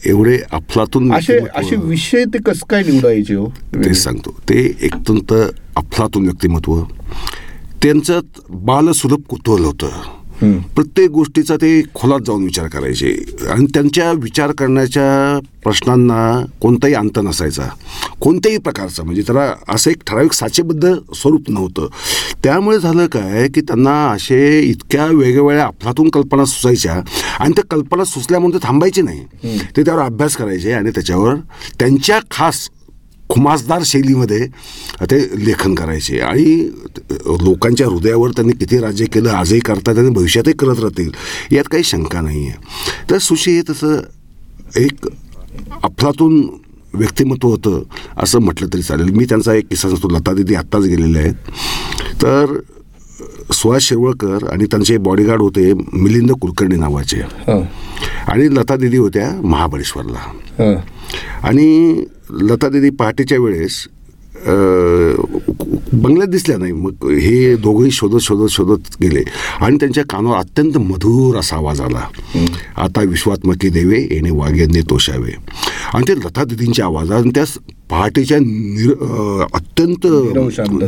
एवढे 0.06 0.38
अफलातून 0.52 1.12
असे 1.14 1.38
असे 1.56 1.76
विषय 1.76 2.24
ते 2.34 2.38
कसं 2.46 2.66
काय 2.70 2.82
निवडायचे 2.82 3.34
हो? 3.34 3.46
तेच 3.74 3.96
सांगतो. 4.02 4.30
ते 4.48 4.58
एकतंत 4.82 5.32
अफलातून 5.76 6.24
व्यक्तिमत्व. 6.24 6.82
त्यांचं 7.82 8.20
बालसुलभ 8.50 9.20
कुतूहल 9.28 9.64
होतं. 9.64 9.88
प्रत्येक 10.74 11.10
गोष्टीचा 11.10 11.56
ते 11.56 11.82
खोलात 11.94 12.20
जाऊन 12.26 12.42
विचार 12.44 12.66
करायचे. 12.66 13.12
आणि 13.50 13.64
त्यांच्या 13.64 14.12
विचार 14.12 14.52
करण्याच्या 14.52 15.38
प्रश्नांना 15.62 16.44
कोणताही 16.60 16.94
अंत 16.94 17.18
नसायचा. 17.18 17.68
कोणत्याही 18.20 18.58
प्रकारचा. 18.58 19.02
म्हणजे 19.02 19.22
त्याला 19.22 19.54
असं 19.68 19.90
एक 19.90 19.96
ठराविक 20.06 20.32
साचेबद्ध 20.32 20.94
स्वरूप 21.14 21.50
नव्हतं. 21.50 21.86
त्यामुळे 22.44 22.78
झालं 22.78 23.06
काय 23.06 23.48
की 23.48 23.60
त्यांना 23.60 24.10
असे 24.10 24.60
इतक्या 24.60 25.06
वेगवेगळ्या 25.06 25.66
अफलातून 25.66 26.08
कल्पना 26.08 26.44
सुचायच्या. 26.44 27.00
आणि 27.40 27.52
त्या 27.52 27.64
कल्पना 27.70 28.04
सुचल्यामुळे 28.04 28.58
ते 28.58 28.66
थांबायचे 28.66 29.02
नाही. 29.02 29.24
ते 29.76 29.82
त्यावर 29.82 30.02
अभ्यास 30.02 30.36
करायचे 30.36 30.72
आणि 30.72 30.90
त्याच्यावर 30.90 31.34
त्यांच्या 31.78 32.20
खास 32.30 32.68
खुमासदार 33.30 33.82
शैलीमध्ये 33.86 34.46
ते 35.10 35.18
लेखन 35.46 35.74
करायचे. 35.74 36.18
आणि 36.18 36.70
लोकांच्या 37.44 37.86
हृदयावर 37.86 38.30
त्यांनी 38.30 38.52
किती 38.58 38.78
राज्य 38.80 39.04
केलं 39.12 39.30
आजही 39.30 39.60
करतात 39.60 39.98
आणि 39.98 40.10
भविष्यातही 40.10 40.52
करत 40.58 40.80
राहतील 40.80 41.10
यात 41.52 41.68
काही 41.72 41.84
शंका 41.84 42.20
नाही 42.20 42.46
आहे 42.46 43.10
तर 43.10 43.18
सुशी 43.18 43.56
हे 43.56 43.62
तसं 43.70 44.00
एक 44.76 45.06
अफलातून 45.82 46.42
व्यक्तिमत्व 46.94 47.48
होतं 47.48 47.82
असं 48.22 48.40
म्हटलं 48.40 48.68
तरी 48.72 48.82
चालेल. 48.82 49.10
मी 49.16 49.24
त्यांचा 49.24 49.54
एक 49.54 49.66
किस्सा 49.70 49.88
सांगतो 49.88 50.08
लता 50.08 50.32
दिदी 50.34 50.54
आत्ताच 50.54 50.82
गेलेले 50.82 51.18
आहेत. 51.18 51.34
तर 52.22 52.58
सुहास 53.52 53.82
शिरवळकर 53.82 54.46
आणि 54.52 54.64
त्यांचे 54.70 54.96
बॉडीगार्ड 54.98 55.42
होते 55.42 55.72
मिलिंद 55.74 56.32
कुलकर्णी 56.32 56.76
नावाचे. 56.76 57.20
आणि 58.28 58.48
लता 58.56 58.76
दिदी 58.76 58.96
होत्या 58.96 59.30
महाबळेश्वरला. 59.42 60.74
आणि 61.42 62.04
लता 62.32 62.68
दिदी 62.68 62.90
पहाटेच्या 62.90 63.38
वेळेस 63.40 63.86
बंगल्यात 65.92 66.28
दिसल्या 66.28 66.56
नाही. 66.58 66.72
मग 66.72 67.08
हे 67.10 67.54
दोघंही 67.62 67.90
शोधत 67.90 68.22
शोधत 68.22 68.50
शोधत 68.50 68.96
गेले. 69.02 69.22
आणि 69.60 69.76
त्यांच्या 69.80 70.04
कानावर 70.10 70.36
अत्यंत 70.36 70.76
मधुर 70.78 71.36
असा 71.38 71.56
आवाज 71.56 71.80
आला. 71.80 72.06
आता 72.76 73.02
विश्वात्मकी 73.08 73.68
देवे 73.68 74.00
येणे 74.10 74.30
वाघ्यांनी 74.30 74.80
तोशावे. 74.90 75.32
आणि 75.92 76.08
ते 76.08 76.14
लता 76.18 76.44
दिदींच्या 76.44 76.84
आवाजात 76.84 77.20
आणि 77.20 77.30
त्या 77.34 77.44
पहाटेच्या 77.90 78.38
निर 78.40 78.90
अत्यंत. 79.54 80.06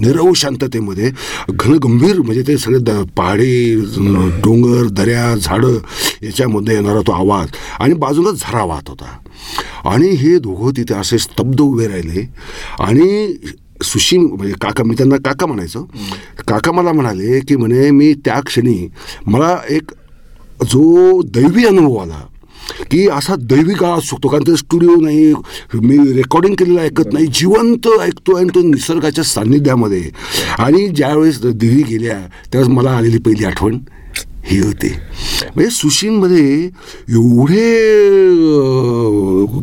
निरव 0.00 0.32
शांततेमध्ये 0.37 1.11
घनगंभीर 1.50 2.20
म्हणजे 2.20 2.42
ते 2.46 2.56
सगळे 2.58 2.78
द 2.78 2.90
पहाडी 3.16 3.75
डोंगर 4.44 4.87
दऱ्या 4.92 5.34
झाडं 5.37 5.78
याच्यामध्ये 6.22 6.75
येणारा 6.75 7.00
तो 7.06 7.12
आवाज. 7.12 7.49
आणि 7.80 7.94
बाजूला 7.94 8.30
झरा 8.30 8.64
वाहत 8.64 8.88
होता. 8.88 9.18
आणि 9.84 10.08
हे 10.16 10.37
दोघं 10.38 10.76
तिथे 10.76 10.94
असे 10.94 11.18
स्तब्ध 11.18 11.61
उभे 11.61 11.87
राहिले. 11.88 12.26
आणि 12.80 13.34
सुशी 13.84 14.16
म्हणजे 14.18 14.54
काका 14.61 14.84
मी 14.84 14.94
त्यांना 14.94 15.16
काका 15.25 15.46
म्हणायचो. 15.46 15.82
काका 16.49 16.72
मला 16.72 16.92
म्हणाले 16.92 17.40
की 17.40 17.56
म्हणे 17.56 17.90
मी 17.90 18.12
त्या 18.25 18.40
क्षणी 18.46 18.88
मला 19.26 19.56
एक 19.70 19.90
जो 20.70 21.20
दैवी 21.34 21.64
अनुभव 21.66 21.96
आला 21.96 22.20
की 22.90 23.06
असा 23.08 23.34
दैवी 23.40 23.75
काळ 23.75 23.99
असू 23.99 24.06
शकतो 24.06 24.28
कारण 24.28 24.42
ते 24.46 24.56
स्टुडिओ 24.56 24.94
नाही 25.00 25.32
मी 25.75 25.96
रेकॉर्डिंग 26.12 26.54
केलेलं 26.58 26.80
ऐकत 26.80 27.12
नाही 27.12 27.26
जिवंत 27.34 27.88
ऐकतो 28.00 28.37
आणि 28.37 28.49
तो 28.54 28.62
निसर्गाच्या 28.62 29.25
सान्निध्यामध्ये. 29.25 30.02
आणि 30.58 30.87
ज्यावेळेस 30.88 31.40
दिल्ली 31.42 31.82
गेल्या 31.82 32.18
त्यावेळेस 32.52 32.68
मला 32.75 32.90
आलेली 32.96 33.18
पहिली 33.18 33.44
आठवण 33.44 33.78
ही 34.44 34.58
होती. 34.61 34.88
म्हणजे 35.44 35.70
सुशीनमध्ये 35.70 36.64
एवढे 36.64 37.64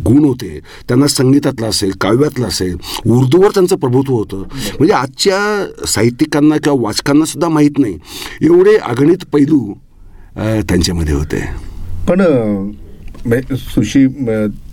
गुण 0.06 0.24
होते. 0.26 0.60
त्यांना 0.88 1.08
संगीतातलं 1.08 1.68
असेल 1.68 1.92
काव्यातलं 2.02 2.48
असेल 2.48 2.76
उर्दूवर 3.12 3.50
त्यांचं 3.54 3.76
प्रभुत्व 3.76 4.14
होतं. 4.14 4.44
म्हणजे 4.78 4.94
आजच्या 4.94 5.86
साहित्यिकांना 5.88 6.58
किंवा 6.58 6.82
वाचकांना 6.82 7.26
सुद्धा 7.26 7.50
माहीत 7.50 7.80
नाही. 7.80 7.98
एवढे 8.42 8.76
अगणित 8.78 9.26
पैलू 9.34 9.60
त्यांच्यामध्ये 10.36 11.14
होते. 11.14 11.44
पण 12.08 12.22
म्हणजे 13.26 13.56
सुशी 13.58 14.06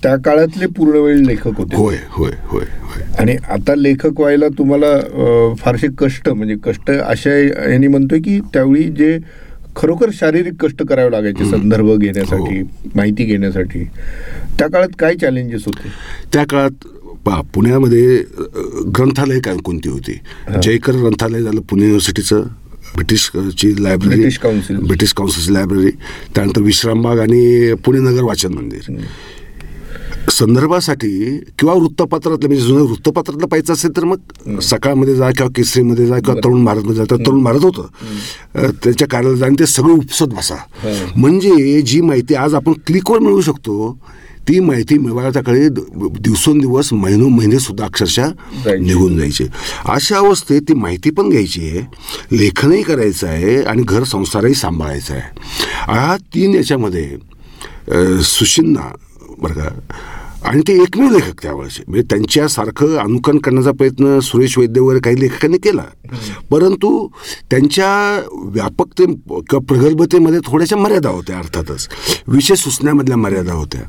त्या 0.03 0.15
काळातले 0.25 0.67
पूर्णवेळ 0.77 1.17
लेखक 1.27 1.57
होते. 1.59 1.77
होय 1.77 1.97
होय 2.11 2.31
होय 2.49 2.65
होय. 2.83 3.03
आणि 3.19 3.37
आता 3.51 3.75
लेखक 3.75 4.21
व्हायला 4.21 4.49
तुम्हाला 4.59 5.55
फारसे 5.61 5.87
कष्ट 5.99 6.29
म्हणजे 6.29 6.55
कष्ट 6.65 6.91
अशा 6.91 7.37
यांनी 7.71 7.87
म्हणतोय 7.87 8.19
की 8.19 8.39
त्यावेळी 8.53 8.85
जे 8.99 9.19
खरोखर 9.77 10.11
शारीरिक 10.15 10.55
कष्ट 10.61 10.83
करावे 10.83 11.11
लागायचे 11.13 11.51
संदर्भ 11.51 11.91
घेण्यासाठी 11.93 12.63
माहिती 12.95 13.25
घेण्यासाठी. 13.25 13.85
त्या 14.59 14.69
काळात 14.69 14.89
काय 14.99 15.15
चॅलेंजेस 15.15 15.63
होते? 15.67 15.89
त्या 16.33 16.45
काळात 16.51 16.87
पहा 17.27 17.41
पुण्यामध्ये 17.55 18.17
ग्रंथालय 18.97 19.41
काय 19.41 19.57
कोणती 19.65 19.89
होती? 19.89 20.21
जयकर 20.63 20.97
ग्रंथालय 20.97 21.43
झालं 21.43 21.61
पुणे 21.61 21.83
युनिव्हर्सिटीचं 21.83 22.43
ब्रिटिशची 22.95 23.73
लायब्ररी 23.85 24.15
ब्रिटिश 24.15 24.39
काउन्सिल. 24.39 24.77
ब्रिटिश 24.79 25.13
काउन्सिलची 25.13 25.53
लायब्ररी 25.55 25.91
त्यानंतर 26.35 26.61
विश्रामबाग 26.63 27.19
आणि 27.21 27.75
पुणे 27.85 27.99
नगर 28.01 28.23
वाचन 28.23 28.53
मंदिर. 28.55 28.93
संदर्भासाठी 30.31 31.39
किंवा 31.59 31.75
वृत्तपत्रातलं 31.75 32.49
म्हणजे 32.49 32.65
जुनं 32.65 32.83
वृत्तपत्रातलं 32.83 33.47
पाहिजे 33.47 33.73
असेल 33.73 33.97
तर 33.97 34.05
मग 34.05 34.59
सकाळमध्ये 34.61 35.15
जा 35.15 35.31
किंवा 35.31 35.51
केसरीमध्ये 35.57 36.07
जा 36.07 36.19
किंवा 36.19 36.41
तरुण 36.45 36.65
भारतमध्ये 36.65 36.95
जा 36.95 37.05
तर 37.11 37.17
तरुण 37.17 37.45
भारत 37.45 37.65
होतं. 37.65 37.87
त्यांच्या 38.71 39.09
कार्यालयात 39.09 39.39
जा 39.41 39.47
आणि 39.47 39.57
ते 39.59 39.67
सगळं 39.67 39.93
उपसत 39.93 40.27
बसा. 40.27 40.55
म्हणजे 41.17 41.81
जी 41.83 42.01
माहिती 42.01 42.35
आज 42.35 42.55
आपण 42.55 42.73
क्लिकवर 42.87 43.19
मिळवू 43.19 43.41
शकतो 43.41 43.99
ती 44.49 44.61
माहिती 44.61 44.99
द- 44.99 45.81
दिवसेंदिवस 46.21 46.93
महिनो 46.93 47.29
महिने 47.29 47.59
सुद्धा 47.59 47.85
अक्षरशः. 47.85 48.29
निघून 48.81 49.19
जायचे. 49.19 49.45
अशा 49.85 50.17
अवस्थेत 50.19 50.63
ती 50.69 50.75
माहिती 50.75 51.11
पण 51.11 51.29
घ्यायची 51.29 51.61
आहे 51.61 51.81
लेखनही 52.37 52.83
करायचं 52.83 53.27
आहे 53.27 53.63
आणि 53.63 53.83
घर 53.83 54.03
संसारही 54.05 54.55
सांभाळायचा 54.55 55.15
आहे. 55.15 55.23
हा 55.73 56.17
तीन 56.17 56.55
याच्यामध्ये 56.55 57.17
अ, 57.91 58.21
सुशिन्ना 58.23 58.93
बरं 59.39 59.55
का. 59.55 59.69
आणि 60.45 60.63
ते 60.69 60.83
एकमेव 60.83 61.11
लेखक 61.11 61.43
त्यावेळेचे 61.43 61.85
म्हणजे 61.89 62.07
त्यांच्यासारखं 62.11 62.97
अनुकरण 62.97 63.39
करण्याचा 63.39 63.71
प्रयत्न 63.71 64.19
सुरेश 64.19 64.59
वैद्य 64.59 64.81
वगैरे 64.81 65.01
काही 65.01 65.21
लेखकांनी 65.21 65.59
केला. 65.59 65.85
परंतु 66.51 67.09
त्यांच्या 67.51 68.23
व्यापकते 68.45 69.07
किंवा 69.07 69.59
प्रगल्भतेमध्ये 69.59 70.39
थोड्याशा 70.45 70.77
मर्यादा 70.77 71.09
होत्या 71.09 71.39
अर्थातच. 71.39 71.89
विषय 72.27 72.55
सुचण्यामधल्या 72.55 73.17
मर्यादा 73.17 73.53
होत्या. 73.53 73.83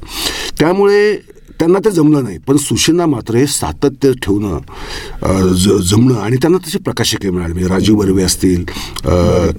त्यामुळे 0.60 1.18
त्यांना 1.59 1.79
ते 1.85 1.91
जमलं 1.91 2.23
नाही. 2.23 2.37
पण 2.47 2.57
सुशिना 2.57 3.05
मात्र 3.05 3.35
हे 3.35 3.45
सातत्य 3.47 4.11
ठेवणं 4.23 5.53
ज 5.55 5.77
जमणं 5.89 6.19
आणि 6.21 6.37
त्यांना 6.41 6.57
तसे 6.67 6.79
प्रकाशके 6.85 7.29
मिळाले. 7.29 7.53
म्हणजे 7.53 7.69
राजीव 7.69 7.95
बर्वे 7.95 8.23
असतील 8.23 8.63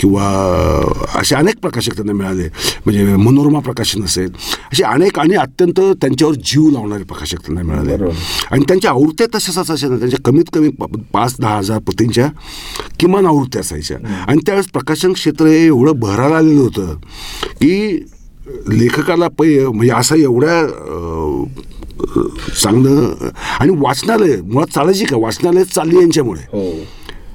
किंवा 0.01 0.27
असे 1.21 1.35
अनेक 1.37 1.59
प्रकाशक 1.63 1.95
त्यांना 1.97 2.13
मिळाले. 2.13 2.49
म्हणजे 2.85 3.05
मनोरमा 3.17 3.61
प्रकाशन 3.61 4.05
असेल. 4.05 4.31
असे 4.73 4.83
अनेक 4.85 5.19
आणि 5.19 5.35
अत्यंत 5.37 5.81
त्यांच्यावर 6.01 6.35
जीव 6.45 6.69
लावणारे 6.71 7.05
प्रकाशक 7.05 7.47
त्यांना 7.47 7.63
मिळाले. 7.63 8.11
आणि 8.51 8.65
त्यांच्या 8.69 8.91
आवृत्त्या 8.91 9.27
तशाच 9.35 9.59
असायच्या 9.59 9.89
ना 9.89 9.97
त्यांच्या 9.99 10.21
कमीत 10.25 10.51
कमी 10.55 10.69
पाच 11.13 11.35
दहा 11.41 11.57
हजार 11.57 11.79
पतींच्या 11.89 12.29
किमान 13.01 13.27
आवृत्त्या 13.27 13.61
असायच्या. 13.61 13.97
आणि 14.27 14.41
त्यावेळेस 14.47 14.69
प्रकाशन 14.73 15.13
क्षेत्र 15.13 15.47
हे 15.47 15.65
एवढं 15.67 15.99
बहरायला 16.01 16.37
आलेलं 16.37 16.61
होतं 16.61 16.95
की 17.61 18.05
लेखकाला 18.69 19.29
पै 19.39 19.49
म्हणजे 19.65 19.93
असं 19.95 20.17
एवढ्या 20.17 20.61
चांगलं 22.63 23.29
आणि 23.61 23.73
वाचनालय 23.79 24.37
मुळात 24.41 24.75
चालायची 24.75 25.05
का 25.05 25.17
वाचनालय 25.17 25.65
चालली 25.65 25.97
यांच्यामुळे. 25.97 26.41
हो. 26.41 26.73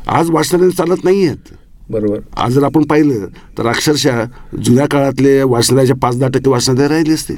आज 0.07 0.29
वाचनालय 0.29 0.69
चालत 0.69 1.03
नाही 1.03 1.25
आहेत 1.25 1.53
बरोबर. 1.89 2.19
आज 2.37 2.51
जर 2.51 2.63
आपण 2.63 2.83
पाहिलं 2.83 3.25
तर 3.57 3.67
अक्षरशः 3.67 4.23
जुन्या 4.63 4.85
काळातले 4.87 5.43
वाचनालयाच्या 5.43 5.95
पाच 5.95 6.19
दहा 6.19 6.29
टक्के 6.29 6.49
वाचनालय 6.49 6.87
राहिले 6.87 7.13
असतील. 7.13 7.35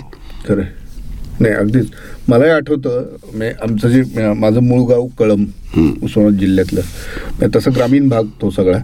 खरं. 0.48 0.64
नाही 1.40 1.54
अगदीच. 1.54 1.88
मलाही 2.30 2.52
आठवतं 2.52 3.06
म्हणजे 3.24 3.54
आमचं 3.62 3.88
जे 3.88 4.02
म- 4.02 4.40
माझं 4.40 4.60
मूळ 4.64 4.90
गाव 4.90 5.08
कळम 5.20 5.42
उस्मानाबाद 6.04 6.40
जिल्ह्यातलं. 6.40 6.82
तसं 7.56 7.72
ग्रामीण 7.76 8.10
भाग 8.10 8.24
तो 8.42 8.50
सगळा. 8.50 8.78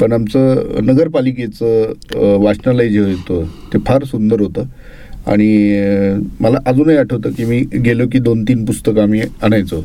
पण 0.00 0.12
आमचं 0.12 0.62
नगरपालिकेचं 0.82 1.92
वाचनालय 2.38 2.88
जे 2.88 3.00
होतं 3.00 3.44
ते 3.72 3.78
फार 3.86 4.04
सुंदर 4.04 4.40
होतं. 4.40 4.62
आणि 5.26 5.72
मला 6.40 6.58
अजूनही 6.66 6.96
आठवतं 6.96 7.30
की 7.30 7.44
मी 7.44 7.60
गेलो 7.60 8.06
की 8.12 8.18
दोन 8.18 8.42
तीन 8.42 8.64
पुस्तकं 8.64 9.02
आम्ही 9.02 9.22
आणायचो. 9.42 9.84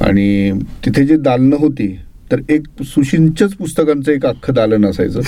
आणि 0.00 0.52
तिथे 0.86 1.04
जे 1.04 1.16
दालनं 1.16 1.56
होती 1.56 1.98
तर 2.32 2.40
एक 2.48 2.62
सुशिंचच 2.82 3.54
पुस्तकांचं 3.54 4.12
एक 4.12 4.26
अख्खं 4.26 4.54
दालन 4.54 4.86
असायचं. 4.86 5.20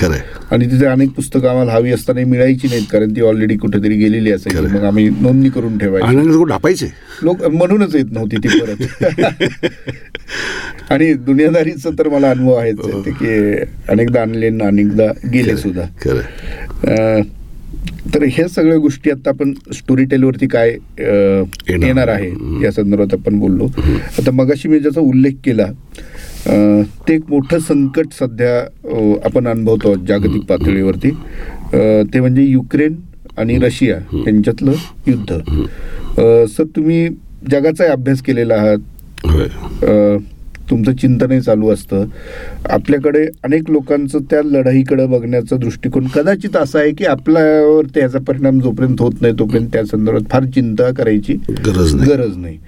आणि 0.51 0.67
तिथे 0.67 0.87
अनेक 0.87 1.11
पुस्तकं 1.11 1.49
आम्हाला 1.49 1.73
हवी 1.73 1.93
असताना 1.93 2.21
मिळायची 2.27 2.69
नाहीत 2.69 2.87
कारण 2.93 3.11
ती 3.17 3.21
ऑलरेडी 3.21 3.57
कुठेतरी 3.57 3.97
गेलेली 3.97 4.33
असायची. 4.33 4.77
मग 4.77 4.85
आम्ही 4.85 5.09
नोंदणी 5.09 5.49
करून 5.49 5.79
ठेवायची. 5.79 6.29
लोक 6.29 6.49
ढापायचे? 6.49 6.87
लोक 7.23 7.45
म्हणूनच 7.45 7.95
येत 7.95 8.13
नव्हती 8.13 8.37
ती 8.37 8.49
परत. 8.49 9.03
आणि 10.91 11.15
दुनियादारीचं 11.15 11.91
तर 11.99 12.09
मला 12.09 12.31
अनुभव 12.31 12.55
आहेच 12.55 12.77
आहे 12.85 13.01
ते 13.01 13.11
की 13.11 13.53
अनेकदा 13.89 14.23
आणले 14.23 14.47
आणि 14.47 14.65
अनेकदा 14.65 15.29
गेले 15.33 15.57
सुद्धा. 15.57 15.83
तर 18.15 18.23
ह्या 18.33 18.47
सगळ्या 18.49 18.77
गोष्टी 18.79 19.11
आता 19.11 19.31
आपण 19.31 19.53
स्टोरी 19.75 20.05
टेलवरती 20.11 20.47
काय 20.49 20.71
येणार. 20.99 22.09
आहे 22.09 22.31
या 22.63 22.71
संदर्भात 22.73 23.15
आपण 23.15 23.39
बोललो. 23.39 23.67
आता 24.19 24.31
मगाशी 24.31 24.69
मी 24.69 24.79
ज्याचा 24.79 25.01
उल्लेख 25.01 25.35
केला 25.45 25.67
ते 27.09 27.15
एक 27.15 27.31
मोठं 27.31 27.59
संकट 27.59 28.13
सध्या 28.19 28.59
आपण 29.27 29.47
अनुभवतो 29.49 29.95
जागतिक 30.09 30.43
पातळीवरती. 30.49 31.11
ते 32.13 32.21
म्हणजे 32.21 32.43
युक्रेन 32.43 32.97
आणि 33.39 33.59
रशिया 33.59 33.97
यांच्यातलं 34.27 34.73
युद्ध. 35.07 35.39
सर 36.57 36.65
तुम्ही 36.77 37.09
जगाचा 37.51 37.91
अभ्यास 37.93 38.23
केलेला 38.23 38.55
आहात. 38.55 38.79
तुमचं 40.73 40.97
चिंतनही 40.97 41.41
चालू 41.41 41.69
असतं. 41.73 42.05
आपल्याकडे 42.71 43.25
अनेक 43.45 43.71
लोकांचं 43.71 44.19
त्या 44.31 44.41
लढाईकडे 44.45 45.07
बघण्याचा 45.07 45.57
दृष्टिकोन 45.57 46.07
कदाचित 46.15 46.57
असा 46.57 46.79
आहे 46.79 46.91
की 46.91 47.05
आपल्यावर 47.05 47.87
त्याचा 47.95 48.19
परिणाम 48.29 48.61
जोपर्यंत 48.61 49.01
होत 49.01 49.21
नाही 49.21 49.35
तोपर्यंत 49.39 49.69
त्या 49.73 49.85
संदर्भात 49.87 50.31
फार 50.31 50.45
चिंता 50.55 50.91
करायची 50.97 51.35
गरज 51.67 51.95
नाही. 51.95 52.11
गरज 52.11 52.37
नाही. 52.37 52.59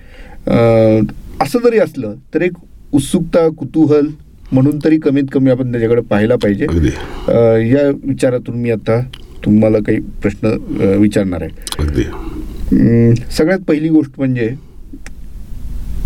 असं 1.42 1.58
जरी 1.64 1.78
असलं 1.78 2.14
तर 2.34 2.42
एक 2.42 2.56
उत्सुकता 2.92 3.48
कुतूहल 3.58 4.06
म्हणून 4.52 4.78
तरी 4.84 4.98
कमीत 4.98 5.24
कमी 5.32 5.50
आपण 5.50 5.70
त्याच्याकडे 5.70 6.00
पाहायला 6.00 6.34
पाहिजे. 6.42 6.66
या 7.70 7.88
विचारातून 8.04 8.56
मी 8.56 8.70
आता 8.70 9.00
तुम्हाला 9.44 9.78
काही 9.86 10.00
प्रश्न 10.22 10.48
विचारणार 11.00 11.42
आहे. 11.42 12.02
सगळ्यात 13.36 13.60
पहिली 13.68 13.88
गोष्ट 13.88 14.12
म्हणजे 14.18 14.48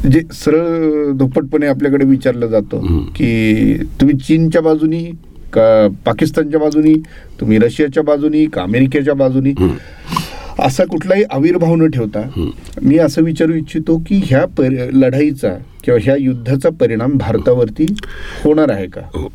जे 0.04 0.20
सरळ 0.34 1.12
धोपटपणे 1.12 1.66
आपल्याकडे 1.66 2.04
विचारलं 2.04 2.46
जातं. 2.46 2.98
की 3.16 3.74
तुम्ही 4.00 4.16
चीनच्या 4.18 4.61
बाजूनी 4.62 5.04
का 5.52 5.88
पाकिस्तानच्या 6.06 6.61
बाजूनी 6.61 6.94
तुम्ही 7.40 7.58
रशियाच्या 7.58 8.02
बाजूनी 8.02 8.44
का 8.46 8.62
अमेरिकेच्या 8.62 9.14
बाजूनी 9.14 9.52
असा 10.61 10.84
कुठलाही 10.84 11.22
आविर्भाव 11.30 11.74
न 11.74 11.88
ठेवता 11.90 12.22
मी 12.82 12.98
असं 12.98 13.22
विचारू 13.22 13.54
इच्छितो 13.54 13.96
की 13.98 14.20
ह्या 14.24 14.44
पर- 14.58 14.90
लढाईचा 14.92 15.48
किंवा 15.84 15.98
ह्या 16.02 16.14
युद्धाचा 16.16 16.68
परिणाम 16.70 17.16
भारतावरती 17.18 17.87
होणार 18.44 18.70
आहे 18.70 18.87
का? 18.87 19.00
हो. 19.14 19.28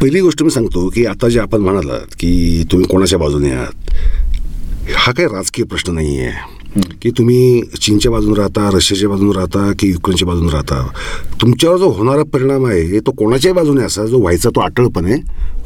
पहिली 0.00 0.20
गोष्ट 0.20 0.42
मी 0.42 0.50
सांगतो 0.50 0.88
की 0.88 1.04
आता 1.06 1.28
जे 1.28 1.40
आपण 1.40 1.60
म्हणालात 1.60 2.14
की 2.18 2.64
तुम्ही 2.72 2.86
कोणाच्या 2.86 3.18
बाजूने 3.18 3.50
आहात 3.50 3.90
हा 4.96 5.12
काही 5.12 5.28
राजकीय 5.28 5.64
प्रश्न 5.64 5.94
नाही 5.94 6.18
आहे 6.18 6.58
की 7.02 7.10
तुम्ही 7.10 7.62
चीनच्या 7.80 8.12
बाजून 8.12 8.34
राहता 8.34 8.70
रशियाच्या 8.74 9.08
बाजून 9.08 9.36
राहता 9.36 9.72
की 9.78 9.88
युक्रेनच्या 9.88 10.28
बाजून 10.28 10.48
राहता? 10.50 10.86
तुमच्यावर 11.40 11.76
जो 11.76 11.88
होणारा 11.88 12.22
परिणाम 12.22 12.66
आहे 12.66 13.00
तो 13.00 13.10
कोणाच्याही 13.10 13.54
बाजूने 13.54 13.84
असा 13.84 14.06
जो 14.06 14.18
व्हायचा 14.18 14.50
तो 14.50 14.60
अटळपणे 14.60 15.14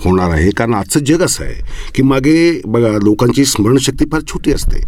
होणार 0.05 0.31
आहे. 0.31 0.51
कारण 0.51 0.75
आजचं 0.75 1.01
जग 1.01 1.23
असं 1.23 1.45
आहे 1.45 1.55
की 1.95 2.03
मागे 2.03 2.61
बघा 2.65 2.89
लोकांची 2.89 3.45
स्मरणशक्ती 3.45 4.05
फार 4.13 4.21
छोटी 4.29 4.53
असते. 4.53 4.81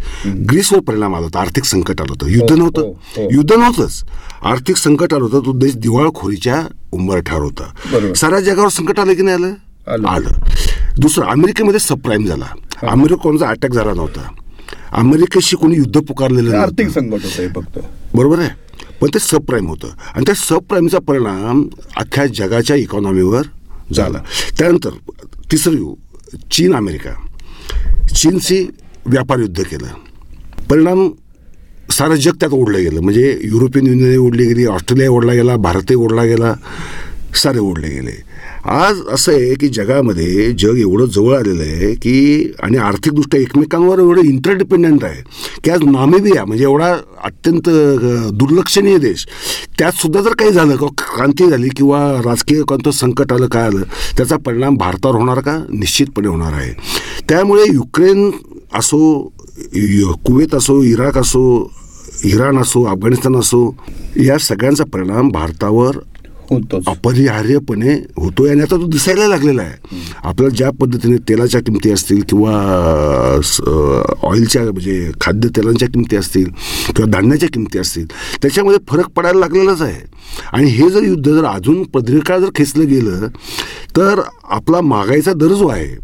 ग्रीसवर 0.49 0.79
परिणाम 0.79 1.15
आला 1.15 1.23
होता 1.23 1.39
आर्थिक 1.39 1.63
संकट 1.63 2.01
आलं 2.01 2.13
होतं. 2.13 2.27
युद्ध 2.27 2.51
हो, 2.51 2.57
नव्हतं. 2.57 2.81
हो, 2.81 2.91
हो. 2.91 3.29
युद्ध 3.31 3.53
नव्हतंच. 3.53 4.03
आर्थिक 4.43 4.75
संकट 4.75 5.13
आलं 5.13 5.23
होतं 5.23 5.45
तो 5.45 5.53
देश 5.53 5.75
दिवाळखोरीच्या 5.75 6.63
उंबरठ्यावर 6.91 7.43
होता. 7.43 8.13
साऱ्या 8.13 8.39
जगावर 8.39 8.67
संकट 8.67 8.99
आलं 8.99 9.13
की 9.13 9.21
नाही 9.21 9.43
आलं? 9.43 9.53
आलं. 9.93 10.07
आलं. 10.07 10.29
दुसरं 10.99 11.25
अमेरिकेमध्ये 11.25 11.79
सबप्राईम 11.79 12.25
झाला. 12.25 12.45
अमेरिकेचा 12.87 13.47
अटॅक 13.47 13.71
झाला 13.71 13.93
नव्हता. 13.93 14.31
अमेरिकेशी 14.91 15.55
कोणी 15.55 15.75
युद्ध 15.75 15.99
पुकारलेलं 15.99 16.57
आर्थिक 16.57 16.89
संकट 16.89 17.25
होतं 17.25 17.61
फक्त. 17.61 17.79
बरोबर 18.15 18.39
आहे. 18.39 18.49
पण 19.01 19.07
ते 19.13 19.19
सबप्राईम 19.19 19.67
होतं. 19.67 19.87
आणि 20.15 20.25
त्या 20.25 20.35
सबप्राईमचा 20.35 20.99
परिणाम 20.99 21.67
अख्ख्या 21.97 22.25
जगाच्या 22.25 22.75
इकॉनॉमीवर 22.75 23.41
झाला. 23.93 24.19
त्यानंतर 24.59 24.89
तिसरं 25.51 25.73
येऊ 25.73 25.95
चीन 26.51 26.75
अमेरिका. 26.75 27.11
चीनशी 28.15 28.67
व्यापार 29.05 29.39
युद्ध 29.39 29.63
केलं. 29.63 29.87
परिणाम 30.69 31.09
सारं 31.91 32.15
जग 32.15 32.31
त्यात 32.31 32.53
ओढलं 32.53 32.77
गेलं. 32.77 33.01
म्हणजे 33.01 33.39
युरोपियन 33.43 33.87
युनियन 33.87 34.17
ओढली 34.17 34.45
गेली 34.45 34.65
ऑस्ट्रेलिया 34.65 35.11
ओढला 35.11 35.33
गेला 35.33 35.55
भारतही 35.55 35.95
ओढला 35.95 36.23
गेला 36.23 36.53
सारे 37.35 37.59
ओढले 37.59 37.87
गेले. 37.87 38.36
आज 38.65 38.99
असं 39.11 39.31
आहे 39.31 39.53
की 39.59 39.67
जगामध्ये 39.73 40.51
जग 40.59 40.77
एवढं 40.79 41.05
जवळ 41.05 41.35
आलेलं 41.35 41.61
आहे 41.63 41.93
की 41.95 42.51
आणि 42.63 42.77
आर्थिकदृष्ट्या 42.77 43.39
एकमेकांवर 43.41 43.99
एवढं 43.99 44.21
इंटरडिपेंडंट 44.21 45.03
आहे. 45.03 45.21
की 45.63 45.71
आज 45.71 45.83
नामिबिया 45.83 46.45
म्हणजे 46.45 46.63
एवढा 46.63 46.91
अत्यंत 47.23 47.69
दुर्लक्षणीय 48.39 48.97
देश. 48.97 49.25
त्यात 49.79 49.91
सुद्धा 50.01 50.21
जर 50.21 50.33
काही 50.39 50.51
झालं 50.51 50.75
किंवा 50.75 51.03
क्रांती 51.15 51.49
झाली 51.49 51.69
किंवा 51.77 51.99
राजकीय 52.25 52.61
कोणतं 52.61 52.91
संकट 52.91 53.33
आलं 53.33 53.47
काय 53.47 53.67
आलं 53.67 53.83
त्याचा 54.17 54.37
परिणाम 54.45 54.77
भारतावर 54.77 55.15
होणार 55.15 55.39
का? 55.39 55.57
निश्चितपणे 55.69 56.27
होणार 56.27 56.53
आहे. 56.53 56.73
त्यामुळे 57.29 57.63
युक्रेन 57.73 58.29
असो 58.73 58.99
कुवेत 60.25 60.55
असो 60.55 60.81
इराक 60.83 61.17
असो 61.17 61.71
इराण 62.25 62.57
असो 62.57 62.83
अफगाणिस्तान 62.85 63.35
असो 63.35 63.59
या 64.25 64.37
सगळ्यांचा 64.39 64.83
परिणाम 64.93 65.29
भारतावर 65.29 65.97
अपरिहार्यपणे 66.87 67.93
होतोय 68.17 68.49
आणि 68.51 68.61
आता 68.61 68.75
तो 68.75 68.87
दिसायला 68.87 69.27
लागलेला 69.27 69.61
आहे. 69.61 69.97
आपल्याला 70.23 70.55
ज्या 70.55 70.69
पद्धतीने 70.79 71.17
तेलाच्या 71.29 71.61
किमती 71.61 71.91
असतील 71.91 72.21
किंवा 72.29 72.53
ऑइलच्या 74.27 74.63
म्हणजे 74.63 75.11
खाद्यतेलांच्या 75.21 75.87
किमती 75.89 76.15
असतील 76.15 76.49
किंवा 76.87 77.09
धान्याच्या 77.11 77.49
किमती 77.53 77.79
असतील 77.79 78.05
त्याच्यामध्ये 78.41 78.79
फरक 78.89 79.09
पडायला 79.15 79.39
लागलेलाच 79.39 79.81
आहे. 79.81 80.01
आणि 80.53 80.69
हे 80.69 80.89
जर 80.89 81.03
युद्ध 81.03 81.29
जर 81.29 81.45
अजून 81.45 81.83
प्रदीर्घकाळ 81.83 82.39
जर 82.39 82.49
खेचलं 82.55 82.87
गेलं 82.87 83.27
तर 83.97 84.21
आपला 84.43 84.81
महागाईचा 84.81 85.33
दर 85.33 85.53
जो 85.53 85.67
आहे. 85.67 85.95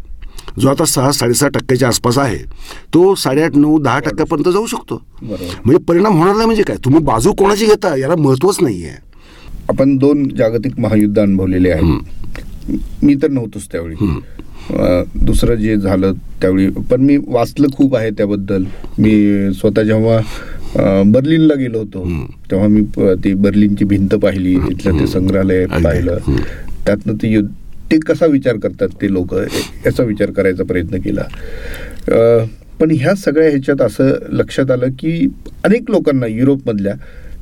जो 0.60 0.68
आता 0.68 0.84
सहा 0.84 1.10
साडेसहा 1.12 1.48
टक्क्याच्या 1.48 1.88
आसपास 1.88 2.18
आहे. 2.18 2.36
तो 2.94 3.14
साडेआठ 3.14 3.56
नऊ 3.56 3.78
दहा 3.78 3.98
टक्क्यापर्यंत 3.98 4.48
जाऊ 4.54 4.66
शकतो. 4.66 5.00
म्हणजे 5.22 5.78
परिणाम 5.84 6.18
होणार 6.18 6.34
नाही 6.34 6.46
म्हणजे 6.46 6.62
काय? 6.62 6.76
तुम्ही 6.84 7.00
बाजू 7.04 7.32
कोणाची 7.38 7.66
घेता? 7.66 7.94
याला 7.96 8.16
महत्वच 8.18 8.56
नाही 8.60 8.84
आहे 8.84 9.02
आपण 9.70 9.96
दोन 9.98 10.26
जागतिक 10.38 10.78
महायुद्ध 10.80 11.18
अनुभवलेले 11.18 11.70
आहेत. 11.70 12.70
मी 13.04 13.14
तर 13.22 13.28
नव्हतोच 13.30 13.66
त्यावेळी. 13.72 13.94
दुसरं 15.26 15.54
जे 15.54 15.76
झालं 15.76 16.12
त्यावेळी 16.40 16.68
पण 16.90 17.00
मी 17.00 17.16
वाचलं 17.26 17.68
खूप 17.76 17.96
आहे 17.96 18.10
त्याबद्दल. 18.10 18.64
मी 18.98 19.52
स्वतः 19.54 19.82
जेव्हा 19.82 21.02
बर्लिनला 21.06 21.54
गेलो 21.54 21.78
होतो 21.78 22.04
तेव्हा 22.50 22.66
मी 22.68 22.80
ती 23.24 23.32
बर्लिनची 23.34 23.84
भिंत 23.84 24.14
पाहिली 24.22 24.56
तिथलं 24.68 25.00
ते 25.00 25.06
संग्रहालय. 25.06 25.66
पाहिलं. 25.66 26.18
त्यातनं 26.86 27.14
ते 27.22 27.32
युद्ध 27.32 27.48
ते 27.90 27.98
कसा 28.06 28.26
विचार 28.26 28.56
करतात 28.58 28.88
ते 29.00 29.12
लोक? 29.12 29.34
याचा 29.86 30.02
विचार 30.02 30.30
करायचा 30.36 30.64
प्रयत्न 30.64 30.98
केला. 31.00 31.22
पण 32.80 32.90
ह्या 32.90 33.14
सगळ्या 33.14 33.48
ह्याच्यात 33.48 33.82
असं 33.82 34.10
लक्षात 34.36 34.70
आलं 34.70 34.90
की 34.98 35.28
अनेक 35.64 35.90
लोकांना 35.90 36.26
युरोपमधल्या 36.26 36.94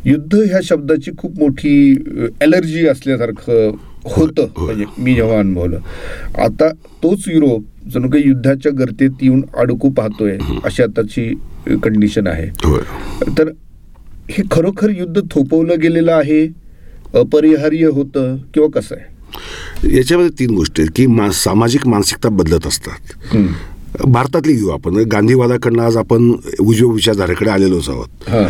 युद्ध 0.05 0.35
ह्या 0.35 0.61
शब्दाची 0.65 1.11
खूप 1.19 1.39
मोठी 1.39 1.95
ॲलर्जी 2.41 2.87
असल्यासारखं 2.87 3.71
होतं. 4.05 4.47
म्हणजे 4.59 4.85
मी 4.99 5.15
जेव्हा 5.15 5.39
अनुभवलं. 5.39 5.79
आता 6.45 6.69
तोच 7.03 7.25
युरोप 7.29 7.65
जणू 7.93 8.09
काही 8.11 8.29
युद्धाच्या 8.29 8.73
गर्तेत 8.79 9.23
येऊन 9.23 9.43
अडकू 9.59 9.91
पाहतोय 9.91 10.37
अशी 10.65 10.83
आताची 10.83 11.29
कंडिशन 11.83 12.27
आहे. 12.27 12.49
तर 13.39 13.51
हे 14.31 14.43
खरोखर 14.51 14.91
युद्ध 14.91 15.21
थोपवलं 15.31 15.81
गेलेलं 15.83 16.13
आहे 16.13 16.47
अपरिहार्य 17.21 17.87
होतं 17.87 18.37
किंवा 18.55 18.69
कसं 18.81 18.95
आहे? 18.95 19.11
याच्यामध्ये 19.97 20.31
तीन 20.39 20.55
गोष्टी 20.55 20.83
आहेत 20.83 20.93
की 20.97 21.07
मा 21.07 21.31
सामाजिक 21.35 21.87
मानसिकता 21.89 22.29
बदलत 22.29 22.67
असतात. 22.67 23.37
भारतातली 24.05 24.53
घेऊ 24.53 24.69
आपण 24.69 24.97
गांधीवादाकडनं 25.13 25.83
आज 25.83 25.97
आपण 25.97 26.31
उजव्या 26.61 26.93
विचारधारेकडे 26.93 27.51
आलेलोच 27.51 27.89
आहोत. 27.89 28.09
हां. 28.29 28.47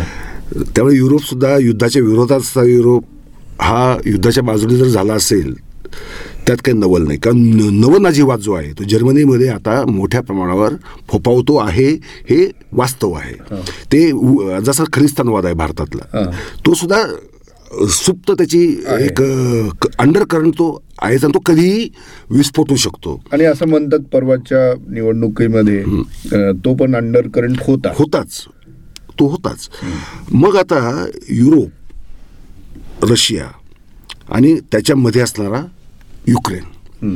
त्यामुळे 0.51 0.95
युरोप 0.97 1.23
सुद्धा 1.23 1.57
युद्धाच्या 1.57 2.01
विरोधात 2.01 2.39
असता 2.39 2.63
युरोप 2.63 3.03
हा 3.61 3.97
युद्धाच्या 4.05 4.43
बाजूने 4.43 4.75
जर 4.77 4.87
झाला 4.87 5.13
असेल 5.13 5.53
त्यात 6.47 6.57
काही 6.65 6.77
नवल 6.77 7.03
नाही. 7.07 7.17
कारण 7.19 7.37
नवनाजीवाद 7.79 8.39
जो 8.39 8.53
आहे 8.53 8.71
तो 8.79 8.83
जर्मनीमध्ये 8.89 9.47
आता 9.49 9.83
मोठ्या 9.87 10.21
प्रमाणावर 10.21 10.73
फोपावतो 11.09 11.55
आहे 11.57 11.89
हे 12.29 12.45
वास्तव 12.71 13.11
आहे. 13.13 13.33
ते 13.91 14.09
जसा 14.65 14.83
खलिस्तानवाद 14.93 15.45
आहे 15.45 15.53
भारतातला. 15.55 16.29
तो 16.65 16.73
सुद्धा 16.73 17.03
सुप्त 17.89 18.31
त्याची. 18.31 18.65
एक 18.99 19.21
अंडर 19.99 20.23
करंट 20.23 20.53
तो 20.53 20.71
आहे 21.01 21.15
आणि 21.15 21.33
तो 21.33 21.39
कधीही 21.45 21.87
विस्फोट 22.31 22.69
होऊ 22.69 22.77
शकतो. 22.77 23.19
आणि 23.33 23.45
असं 23.45 23.67
म्हणतात 23.67 23.99
परवाच्या 24.13 24.73
निवडणुकीमध्ये 24.93 25.83
तो 26.65 26.73
पण 26.75 26.95
अंडर 26.95 27.27
करंट 27.35 27.57
होता 27.67 27.93
होताच. 27.97 28.43
तो 29.19 29.27
होताच. 29.27 29.69
मग 30.33 30.55
आता 30.57 31.05
युरोप 31.29 33.05
रशिया 33.05 33.47
आणि 34.29 34.55
त्याच्यामध्ये 34.71 35.21
असणारा 35.21 35.61
युक्रेन. 36.27 37.15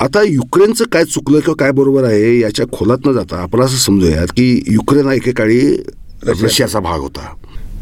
आता 0.00 0.22
युक्रेनचं 0.22 0.84
काय 0.92 1.04
चुकलं 1.04 1.40
किंवा 1.40 1.54
काय 1.58 1.70
बरोबर 1.72 2.04
आहे 2.04 2.38
याच्या 2.40 2.66
खोलात 2.72 3.06
न 3.06 3.12
जाता 3.12 3.42
आपण 3.42 3.60
असं 3.60 3.76
समजूयात 3.76 4.28
की 4.36 4.62
युक्रेन 4.66 5.06
हा 5.06 5.14
एकेकाळी 5.14 5.60
रशियाचा 6.26 6.80
भाग 6.80 7.00
होता. 7.00 7.34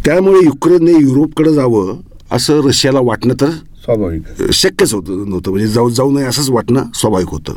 त्यामुळे 0.05 0.45
युक्रेनने 0.45 0.93
युरोपकडे 0.93 1.53
जावं 1.55 1.97
असं 2.33 2.61
रशियाला 2.67 3.01
वाटणं 3.01 3.35
तर 3.41 3.51
स्वाभाविक 3.85 4.51
शक्यच 4.53 4.93
होतं 4.95 5.29
नव्हतं. 5.29 5.51
म्हणजे 5.51 5.69
जाऊ 5.69 5.91
जाऊ 5.91 6.11
नये 6.13 6.25
असंच 6.27 6.49
वाटणं 6.51 6.85
स्वाभाविक 6.95 7.29
होतं. 7.29 7.55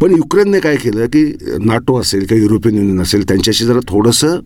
पण 0.00 0.14
युक्रेनने 0.16 0.60
काय 0.60 0.76
केलं 0.76 1.06
की 1.06 1.24
नाटो 1.64 2.00
असेल 2.00 2.24
किंवा 2.26 2.42
युरोपियन 2.42 2.76
युनियन 2.76 3.00
असेल 3.02 3.28
त्यांच्याशी 3.28 3.64
जरा 3.64 3.80
थोडंसं 3.88 4.40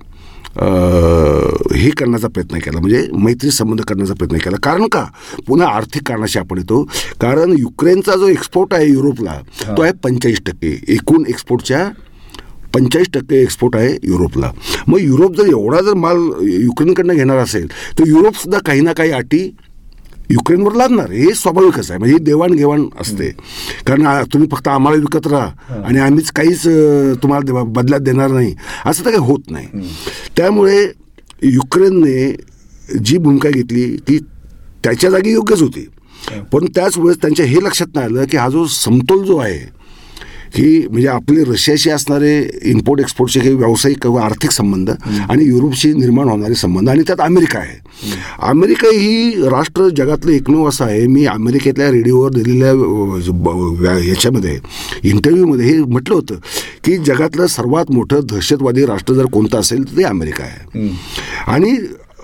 हे 0.58 1.90
करण्याचा 1.90 2.28
प्रयत्न 2.28 2.58
केला. 2.58 2.80
म्हणजे 2.80 3.06
मैत्री 3.22 3.50
संबंध 3.50 3.80
करण्याचा 3.88 4.14
प्रयत्न 4.14 4.38
केला. 4.44 4.56
कारण 4.62 4.86
का? 4.92 5.04
पुन्हा 5.46 5.68
आर्थिक 5.68 6.02
कारणाशी 6.08 6.38
आपण 6.38 6.58
येतो. 6.58 6.82
कारण 7.20 7.54
युक्रेनचा 7.58 8.16
जो 8.16 8.28
एक्सपोर्ट 8.28 8.74
आहे 8.74 8.88
युरोपला 8.90 9.38
तो 9.66 9.82
आहे 9.82 9.92
पंचेचाळीस 10.04 10.40
टक्के. 10.46 10.78
एकूण 10.88 11.24
एक्सपोर्टच्या 11.28 11.88
पंचेचाळीस 12.74 13.08
टक्के 13.14 13.40
एक्सपोर्ट 13.42 13.76
आहे 13.76 13.92
युरोपला. 14.02 14.50
मग 14.88 14.98
युरोप 15.00 15.36
जर 15.36 15.48
एवढा 15.48 15.80
जर 15.80 15.94
माल 15.94 16.16
युक्रेनकडनं 16.42 17.14
घेणार 17.14 17.38
असेल 17.38 17.68
तर 17.98 18.06
युरोपसुद्धा 18.06 18.58
काही 18.66 18.80
ना 18.80 18.92
काही 18.92 19.10
अटी 19.10 19.48
युक्रेनवर 20.30 20.74
लादणार. 20.74 21.10
हे 21.10 21.34
स्वाभाविकच 21.34 21.90
आहे. 21.90 21.98
म्हणजे 21.98 22.16
ही 22.16 22.24
देवाणघेवाण 22.24 22.86
असते. 23.00 23.28
कारण 23.86 24.24
तुम्ही 24.32 24.48
फक्त 24.52 24.68
आम्हाला 24.68 24.98
विकत 24.98 25.26
राहा. 25.26 25.74
आणि 25.84 25.98
आम्हीच 25.98 26.30
काहीच 26.30 26.62
तुम्हाला 27.22 27.52
दे- 27.52 27.64
बदल्यात 27.64 28.00
देणार 28.00 28.30
नाही. 28.30 28.54
असं 28.86 29.04
तर 29.04 29.10
काही 29.10 29.26
होत 29.26 29.50
नाही. 29.50 29.66
त्यामुळे 30.36 30.88
युक्रेनने 31.42 32.36
जी 33.04 33.18
भूमिका 33.18 33.50
घेतली 33.50 33.96
ती 33.96 34.18
त्याच्या 34.84 35.10
जागी 35.10 35.32
योग्यच 35.32 35.62
होती. 35.62 35.88
पण 36.52 36.64
त्याच 36.64 36.98
वेळेस 36.98 37.16
त्यांच्या 37.16 37.46
हे 37.46 37.56
लक्षात 37.56 37.86
नाही 37.94 38.06
आलं 38.06 38.24
की 38.24 38.36
हा 38.36 38.48
जो 38.48 38.66
समतोल 38.66 39.24
जो 39.24 39.36
आहे 39.36 39.76
की 40.54 40.86
म्हणजे 40.90 41.08
आपले 41.08 41.44
रशियाशी 41.44 41.90
असणारे 41.90 42.36
इम्पोर्ट 42.70 43.00
एक्सपोर्टचे 43.00 43.40
काही 43.40 43.54
व्यावसायिक 43.54 43.98
किंवा 44.02 44.22
आर्थिक 44.24 44.50
संबंध 44.50 44.90
आणि 45.28 45.44
युरोपशी 45.44 45.92
निर्माण 45.92 46.28
होणारे 46.28 46.54
संबंध 46.54 46.88
आणि 46.88 47.02
त्यात 47.06 47.20
अमेरिका 47.20 47.58
आहे. 47.58 47.78
अमेरिका 48.42 48.88
ही 48.88 49.48
राष्ट्र 49.50 49.88
जगातलं 49.96 50.32
एकमेव 50.32 50.68
असं 50.68 50.84
आहे. 50.84 51.06
मी 51.06 51.24
अमेरिकेतल्या 51.26 51.90
रेडिओवर 51.90 52.30
दिलेल्या 52.32 53.98
याच्यामध्ये 54.00 54.58
इंटरव्ह्यूमध्ये 55.02 55.66
हे 55.66 55.78
म्हटलं 55.78 56.14
होतं 56.14 56.34
की 56.84 56.96
जगातलं 56.96 57.46
सर्वात 57.46 57.90
मोठं 57.90 58.20
दहशतवादी 58.30 58.86
राष्ट्र 58.86 59.14
जर 59.14 59.26
कोणतं 59.26 59.60
असेल 59.60 59.84
तर 59.84 59.96
ते 59.98 60.02
अमेरिका 60.04 60.44
आहे. 60.44 60.88
आणि 61.46 61.76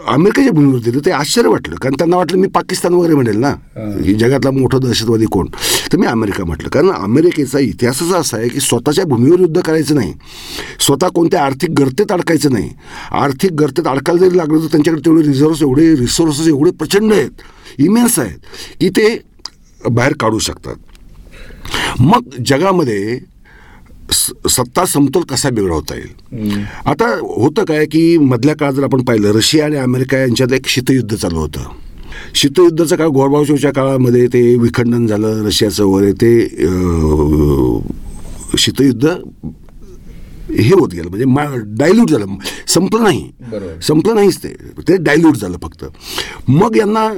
अमेरिकेच्या 0.08 0.52
भूमीवर 0.52 0.78
दिलं 0.78 1.00
ते 1.06 1.10
आश्चर्य 1.10 1.48
वाटलं. 1.48 1.74
कारण 1.74 1.94
त्यांना 1.94 2.16
वाटलं 2.16 2.38
मी 2.38 2.46
पाकिस्तान 2.46 2.94
वगैरे 2.94 3.14
म्हणेल 3.14 3.36
ना. 3.36 3.52
की 3.76 4.14
जगातला 4.14 4.50
मोठा 4.50 4.78
दहशतवादी 4.78 5.24
कोण? 5.24 5.46
तर 5.92 5.96
मी 5.96 6.06
अमेरिका 6.06 6.44
म्हटलं. 6.44 6.68
कारण 6.68 6.90
अमेरिकेचा 6.90 7.58
इतिहासच 7.58 8.12
असा 8.12 8.36
आहे 8.36 8.48
की 8.48 8.60
स्वतःच्या 8.60 9.04
भूमीवर 9.04 9.40
युद्ध 9.40 9.60
करायचं 9.60 9.94
नाही. 9.94 10.14
स्वतः 10.80 11.08
कोणत्या 11.08 11.44
आर्थिक 11.44 11.70
गर्तेत 11.70 12.12
अडकायचं 12.12 12.52
नाही. 12.52 12.70
आर्थिक 13.12 13.52
गर्तेत 13.52 13.86
अडकायला 13.86 14.26
जरी 14.26 14.36
लागलं 14.36 14.58
तर 14.58 14.66
त्यांच्याकडे 14.66 15.04
तेवढे 15.04 15.22
रिझर्व्स 15.22 15.62
एवढे 15.62 15.96
रिसोर्सेस 15.96 16.46
एवढे 16.46 16.70
प्रचंड 16.70 17.12
आहेत. 17.12 17.30
इमेन्स 17.78 18.18
आहेत. 18.18 18.38
की 18.80 18.88
ते 18.88 19.22
बाहेर 19.90 20.12
काढू 20.20 20.38
शकतात. 20.38 20.76
मग 22.00 22.22
जगामध्ये 22.46 23.18
सत्ता 24.12 24.84
समतोल 24.86 25.22
कसा 25.22 25.50
बिघडवता 25.50 25.94
येईल? 25.94 26.64
आता 26.86 27.08
होतं 27.20 27.64
काय 27.64 27.86
की 27.86 28.16
मधल्या 28.18 28.54
काळात 28.56 28.74
जर 28.74 28.84
आपण 28.84 29.02
पाहिलं 29.04 29.32
रशिया 29.32 29.64
आणि 29.64 29.76
अमेरिका 29.76 30.18
यांच्यात 30.18 30.52
एक 30.52 30.66
शीतयुद्ध 30.66 31.14
चालू 31.14 31.38
होतं. 31.38 31.70
शीतयुद्धाचं 32.34 32.96
काळ 32.96 33.06
गोरबावशोच्या 33.08 33.72
काळामध्ये 33.72 34.26
ते 34.26 34.42
विखंडन 34.56 35.06
झालं 35.06 35.44
रशियाचं 35.46 35.84
वगैरे 35.84 36.12
ते 36.12 36.48
शीतयुद्ध 38.58 39.04
हे 40.50 40.70
होत 40.70 40.92
गेलं. 40.92 41.08
म्हणजे 41.08 41.24
मा 41.24 41.44
डायल्यूट 41.78 42.10
झालं. 42.10 42.36
संपलं 42.68 43.02
नाही. 43.02 43.30
संपलं 43.82 44.14
नाहीच 44.14 44.38
ते. 44.38 44.48
ते 44.88 44.96
डायल्यूट 44.96 45.36
झालं 45.36 45.58
फक्त. 45.62 45.84
मग 46.48 46.76
यांना 46.76 47.08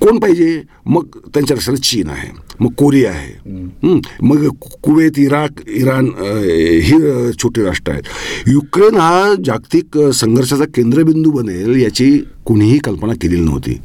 कोण 0.00 0.18
पाहिजे? 0.18 0.62
मग 0.86 1.18
त्यांच्या 1.34 1.56
लक्षात 1.56 1.74
चीन 1.74 2.08
आहे 2.08 2.30
मग 2.60 2.72
कोरिया 2.78 3.10
आहे. 3.10 3.96
मग 4.22 4.46
कुवेत 4.82 5.18
इराक 5.18 5.60
इराण 5.68 6.06
ही 6.84 6.96
छोटी 7.38 7.62
राष्ट्र 7.62 7.92
आहेत. 7.92 8.02
युक्रेन 8.48 8.96
हा 8.96 9.34
जागतिक 9.44 9.98
संघर्षाचा 10.14 10.64
केंद्रबिंदू 10.74 11.30
बनेल 11.30 11.80
याची 11.82 12.10
कुणीही 12.46 12.78
कल्पना 12.78 13.12
केलेली 13.12 13.44
नव्हती. 13.44 13.78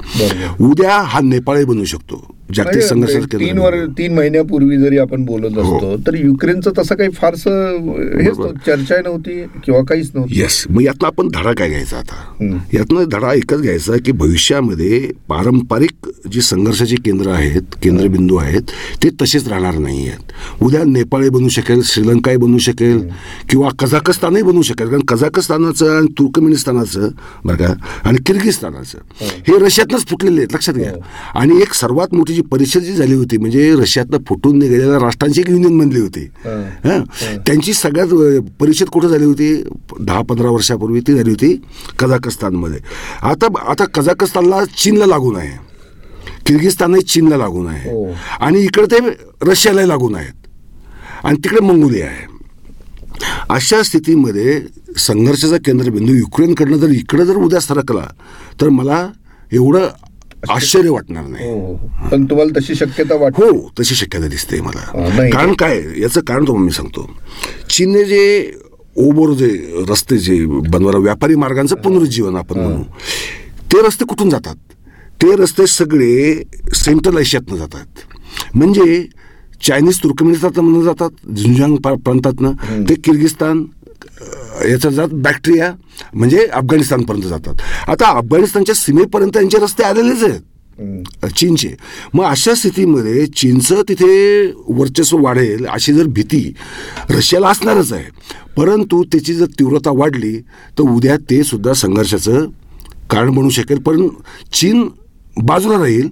उद्या 0.60 1.00
हा 1.00 1.20
नेपाळही 1.22 1.64
बनू 1.64 1.84
शकतो. 1.84 2.24
जागतिक 2.54 2.82
संघर्षाचं 2.82 3.18
म्हणजे 3.18 3.38
तीन 3.38 3.58
वर 3.58 3.74
तीन 3.98 4.14
महिन्यापूर्वी 4.14 4.76
जरी 4.78 4.98
आपण 4.98 5.24
बोलत 5.24 5.58
असतो 5.58 5.96
तर 6.06 6.14
युक्रेनचं 6.14 6.70
तसं 6.78 6.94
काही 6.94 7.10
फारसं 7.14 7.90
हेच 8.20 8.36
चर्चा 8.66 9.00
नव्हती 9.04 9.40
किंवा 9.64 9.80
काहीच 9.88 10.10
नव्हतं. 10.14 10.34
येस 10.34 10.64
मग 10.70 10.82
यातनं 10.82 11.06
आपण 11.06 11.28
धडा 11.34 11.52
काय 11.58 11.68
घ्यायचा 11.68 11.96
आता. 11.98 12.58
यातनं 12.72 13.08
धडा 13.12 13.32
एकच 13.34 13.60
घ्यायचा 13.60 13.96
की 14.04 14.12
भविष्यामध्ये 14.12 15.00
पारंपरिक 15.28 16.08
जी 16.32 16.40
संघर्षाची 16.40 16.96
केंद्र 17.04 17.30
आहेत 17.30 17.74
केंद्रबिंदू 17.82 18.36
आहेत 18.36 18.70
ते 19.02 19.08
तसेच 19.22 19.48
राहणार 19.48 19.78
नाही 19.78 20.06
आहेत 20.08 20.62
उद्या 20.62 20.82
नेपाळही 20.86 21.30
बनू 21.30 21.48
शकेल 21.48 21.80
श्रीलंकाही 21.84 22.36
बनू 22.36 22.58
शकेल 22.58 22.98
किंवा 23.50 23.68
कझाकस्तानही 23.78 24.42
बनू 24.42 24.62
शकेल. 24.62 24.72
कारण 24.84 25.00
कझाकस्तानाचं 25.08 25.96
आणि 25.96 26.06
तुर्कमेनिस्तानाचं 26.18 27.08
बरं 27.44 27.56
का 27.56 27.72
आणि 28.08 28.18
किर्गिस्तानाचं 28.26 28.98
हे 29.48 29.58
रशियातनंच 29.64 30.06
फुटलेले 30.06 30.40
आहेत 30.40 30.54
लक्षात 30.54 30.74
घ्या. 30.74 30.92
आणि 31.34 31.60
एक 31.62 31.72
सर्वात 31.74 32.14
मोठी 32.14 32.34
जी 32.34 32.42
परिषद 32.50 32.80
जी 32.80 32.92
झाली 32.92 33.14
होती 33.14 33.36
म्हणजे 33.36 33.74
रशियातनं 33.76 34.18
फुटून 34.28 34.58
निघालेल्या 34.58 34.98
राष्ट्रांची 34.98 35.40
एक 35.40 35.50
युनियन 35.50 35.78
बनली 35.78 36.00
होती. 36.00 36.24
हं. 36.44 37.02
त्यांची 37.46 37.72
सगळ्यात 37.72 38.40
परिषद 38.60 38.88
कुठं 38.88 39.08
झाली 39.08 39.24
होती? 39.24 39.54
दहा 40.00 40.20
पंधरा 40.22 40.50
वर्षापूर्वी 40.50 41.00
ती 41.00 41.14
झाली 41.14 41.30
होती 41.30 41.54
कझाकस्तानमध्ये. 41.98 42.78
आता 43.22 43.46
आता 43.70 43.84
कझाकस्तानला 43.94 44.64
चीनला 44.78 45.06
लागून 45.06 45.36
आहे 45.36 45.56
किर्गिस्तानही 46.46 47.02
चीनला 47.02 47.36
लागून 47.36 47.66
आहे 47.66 47.90
हो. 47.90 48.06
आणि 48.40 48.60
इकडे 48.60 48.86
ते 48.86 48.98
रशियालाही 49.42 49.88
लागून 49.88 50.14
आहेत 50.14 50.46
आणि 51.24 51.36
तिकडे 51.44 51.60
मंगोलिया 51.60 52.06
आहे. 52.06 52.32
अशा 53.50 53.82
स्थितीमध्ये 53.82 54.60
संघर्षाचा 54.98 55.56
केंद्रबिंदू 55.56 56.12
युक्रेनकडनं 56.12 56.76
जर 56.76 56.90
इकडं 56.90 57.24
जर 57.24 57.36
उद्या 57.36 57.60
सरकला 57.60 58.06
तर 58.60 58.68
मला 58.68 59.06
एवढं 59.52 59.88
आश्चर्य 60.50 60.88
वाटणार 60.88 61.26
नाही. 61.26 61.50
हो 61.50 61.76
हो. 61.76 62.08
पण 62.12 62.24
तुम्हाला 62.24 62.58
तशी 62.58 62.74
शक्यता 62.74 63.16
वाटते 63.16 63.44
हो 63.44 63.72
तशी 63.80 63.94
शक्यता 63.94 64.28
दिसते 64.28 64.60
मला. 64.60 65.08
कारण 65.30 65.52
काय? 65.52 65.82
याचं 65.96 66.20
कारण 66.20 66.46
तुम्हाला 66.46 66.64
मी 66.64 66.70
सांगतो. 66.70 67.10
चीनने 67.70 68.04
जे 68.04 68.52
ओबोर 68.96 69.32
जे 69.32 69.74
रस्ते 69.88 70.18
जे 70.18 70.46
बनवला 70.46 70.98
व्यापारी 70.98 71.34
मार्गांचं 71.34 71.76
पुनरुज्जीवन 71.76 72.36
आपण 72.36 72.58
म्हणू 72.58 72.82
ते 73.72 73.86
रस्ते 73.86 74.04
कुठून 74.04 74.30
जातात? 74.30 74.54
ते 75.22 75.36
रस्ते 75.36 75.66
सगळे 75.66 76.42
सेंट्रल 76.74 77.18
एशियातनं 77.18 77.56
जातात. 77.56 77.86
म्हणजे 78.54 79.06
चायनीज 79.66 79.98
तुर्कमेनिस्तानमधून 79.98 80.84
जातात 80.84 81.10
झुंजांग 81.36 81.76
प्रा- 81.76 81.98
प्रांतातनं. 81.98 82.52
ते 82.88 82.94
किर्गिस्तान 82.94 83.64
याचा 84.62 84.90
जात 84.90 85.08
बॅक्टेरिया 85.12 85.72
म्हणजे 86.14 86.46
अफगाणिस्तानपर्यंत 86.46 87.24
जातात. 87.24 87.54
आता 87.88 88.06
अफगाणिस्तानच्या 88.18 88.74
सीमेपर्यंत 88.74 89.36
यांचे 89.36 89.58
रस्ते 89.58 89.82
आलेलेच 89.82 90.22
आहेत. 90.24 90.40
चीनचे. 91.36 91.68
मग 92.14 92.24
अशा 92.24 92.54
स्थितीमध्ये 92.54 93.26
चीनचं 93.26 93.82
तिथे 93.88 94.46
वर्चस्व 94.68 95.18
वाढेल 95.22 95.66
अशी 95.66 95.92
जर 95.92 96.06
भीती 96.06 96.54
रशियाला 97.10 97.48
असणारच 97.48 97.92
आहे. 97.92 98.04
परंतु 98.56 99.02
त्याची 99.04 99.34
जर 99.34 99.46
तीव्रता 99.58 99.90
वाढली 99.90 100.36
तर 100.78 100.82
उद्या 100.82 101.16
ते 101.30 101.42
सुद्धा 101.44 101.72
संघर्षाचं 101.72 102.46
कारण 103.10 103.34
बनू 103.34 103.50
शकेल. 103.50 103.78
पण 103.78 104.08
चीन 104.52 104.88
बाजूला 105.42 105.78
राहील 105.78 106.08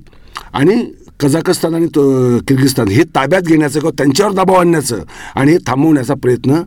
आणि 0.53 0.85
कझाकस्तान 1.23 1.75
आणि 1.75 1.87
तो- 1.87 2.39
किर्गिस्तान 2.49 2.89
हे 2.89 3.03
ताब्यात 3.03 3.43
घेण्याचं 3.43 3.81
किंवा 3.81 3.93
त्यांच्यावर 3.99 4.33
दबाव 4.33 4.57
आणण्याचं 4.57 4.99
आणि 5.35 5.53
हे 5.53 5.59
थांबवण्याचा 5.67 6.15
प्रयत्न 6.15 6.63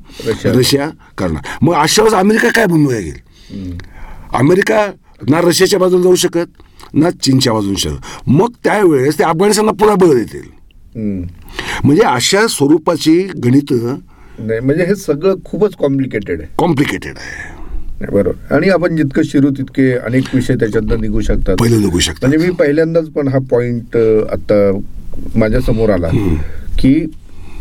रशिया. 0.45 0.89
करणार. 1.17 1.45
मग 1.61 1.73
अशा 1.73 2.03
वेळेस 2.03 2.13
अमेरिका 2.13 2.49
काय 2.49 2.65
भूमिका 2.65 2.99
घेईल? 2.99 3.15
अमेरिका 4.33 4.87
ना 5.29 5.41
रशियाच्या 5.41 5.79
बाजूला 5.79 6.03
जाऊ 6.03 6.15
शकत 6.15 6.47
ना 6.93 7.09
चीनच्या 7.11 7.53
बाजूला 7.53 7.75
शकत. 7.77 8.29
मग 8.29 8.51
त्यावेळेस 8.63 9.19
ते 9.19 9.23
अफगाणिस्तानला 9.23 9.71
पुन्हा 9.71 9.95
बळ 9.95 10.07
देतील. 10.07 10.41
म्हणजे 11.83 12.01
अशा 12.01 12.47
स्वरूपाची 12.47 13.23
गणित 13.43 13.73
नाही 14.39 14.59
म्हणजे 14.59 14.83
हे 14.85 14.95
सगळं 14.95 15.35
खूपच 15.45 15.75
कॉम्प्लिकेटेड 15.75 16.41
आहे. 16.41 16.49
कॉम्प्लिकेटेड 16.57 17.13
आहे. 17.17 17.54
बरोबर. 18.01 18.53
आणि 18.55 18.69
आपण 18.69 18.95
जितकं 18.95 19.21
शिरू 19.25 19.49
तितके 19.49 19.91
अनेक 19.97 20.23
विषय 20.33 20.55
त्याच्यातनं 20.55 21.01
निघू 21.01 21.21
शकतात. 21.21 21.55
पहिलं 21.59 21.81
निघू 21.81 21.99
शकतात. 21.99 22.27
म्हणजे 22.29 22.47
मी 22.47 22.53
पहिल्यांदाच 22.55 23.07
पण 23.09 23.27
हा 23.27 23.39
पॉइंट 23.51 23.97
आता 24.31 24.55
माझ्यासमोर 25.35 25.89
आला 25.89 26.09
की 26.79 26.93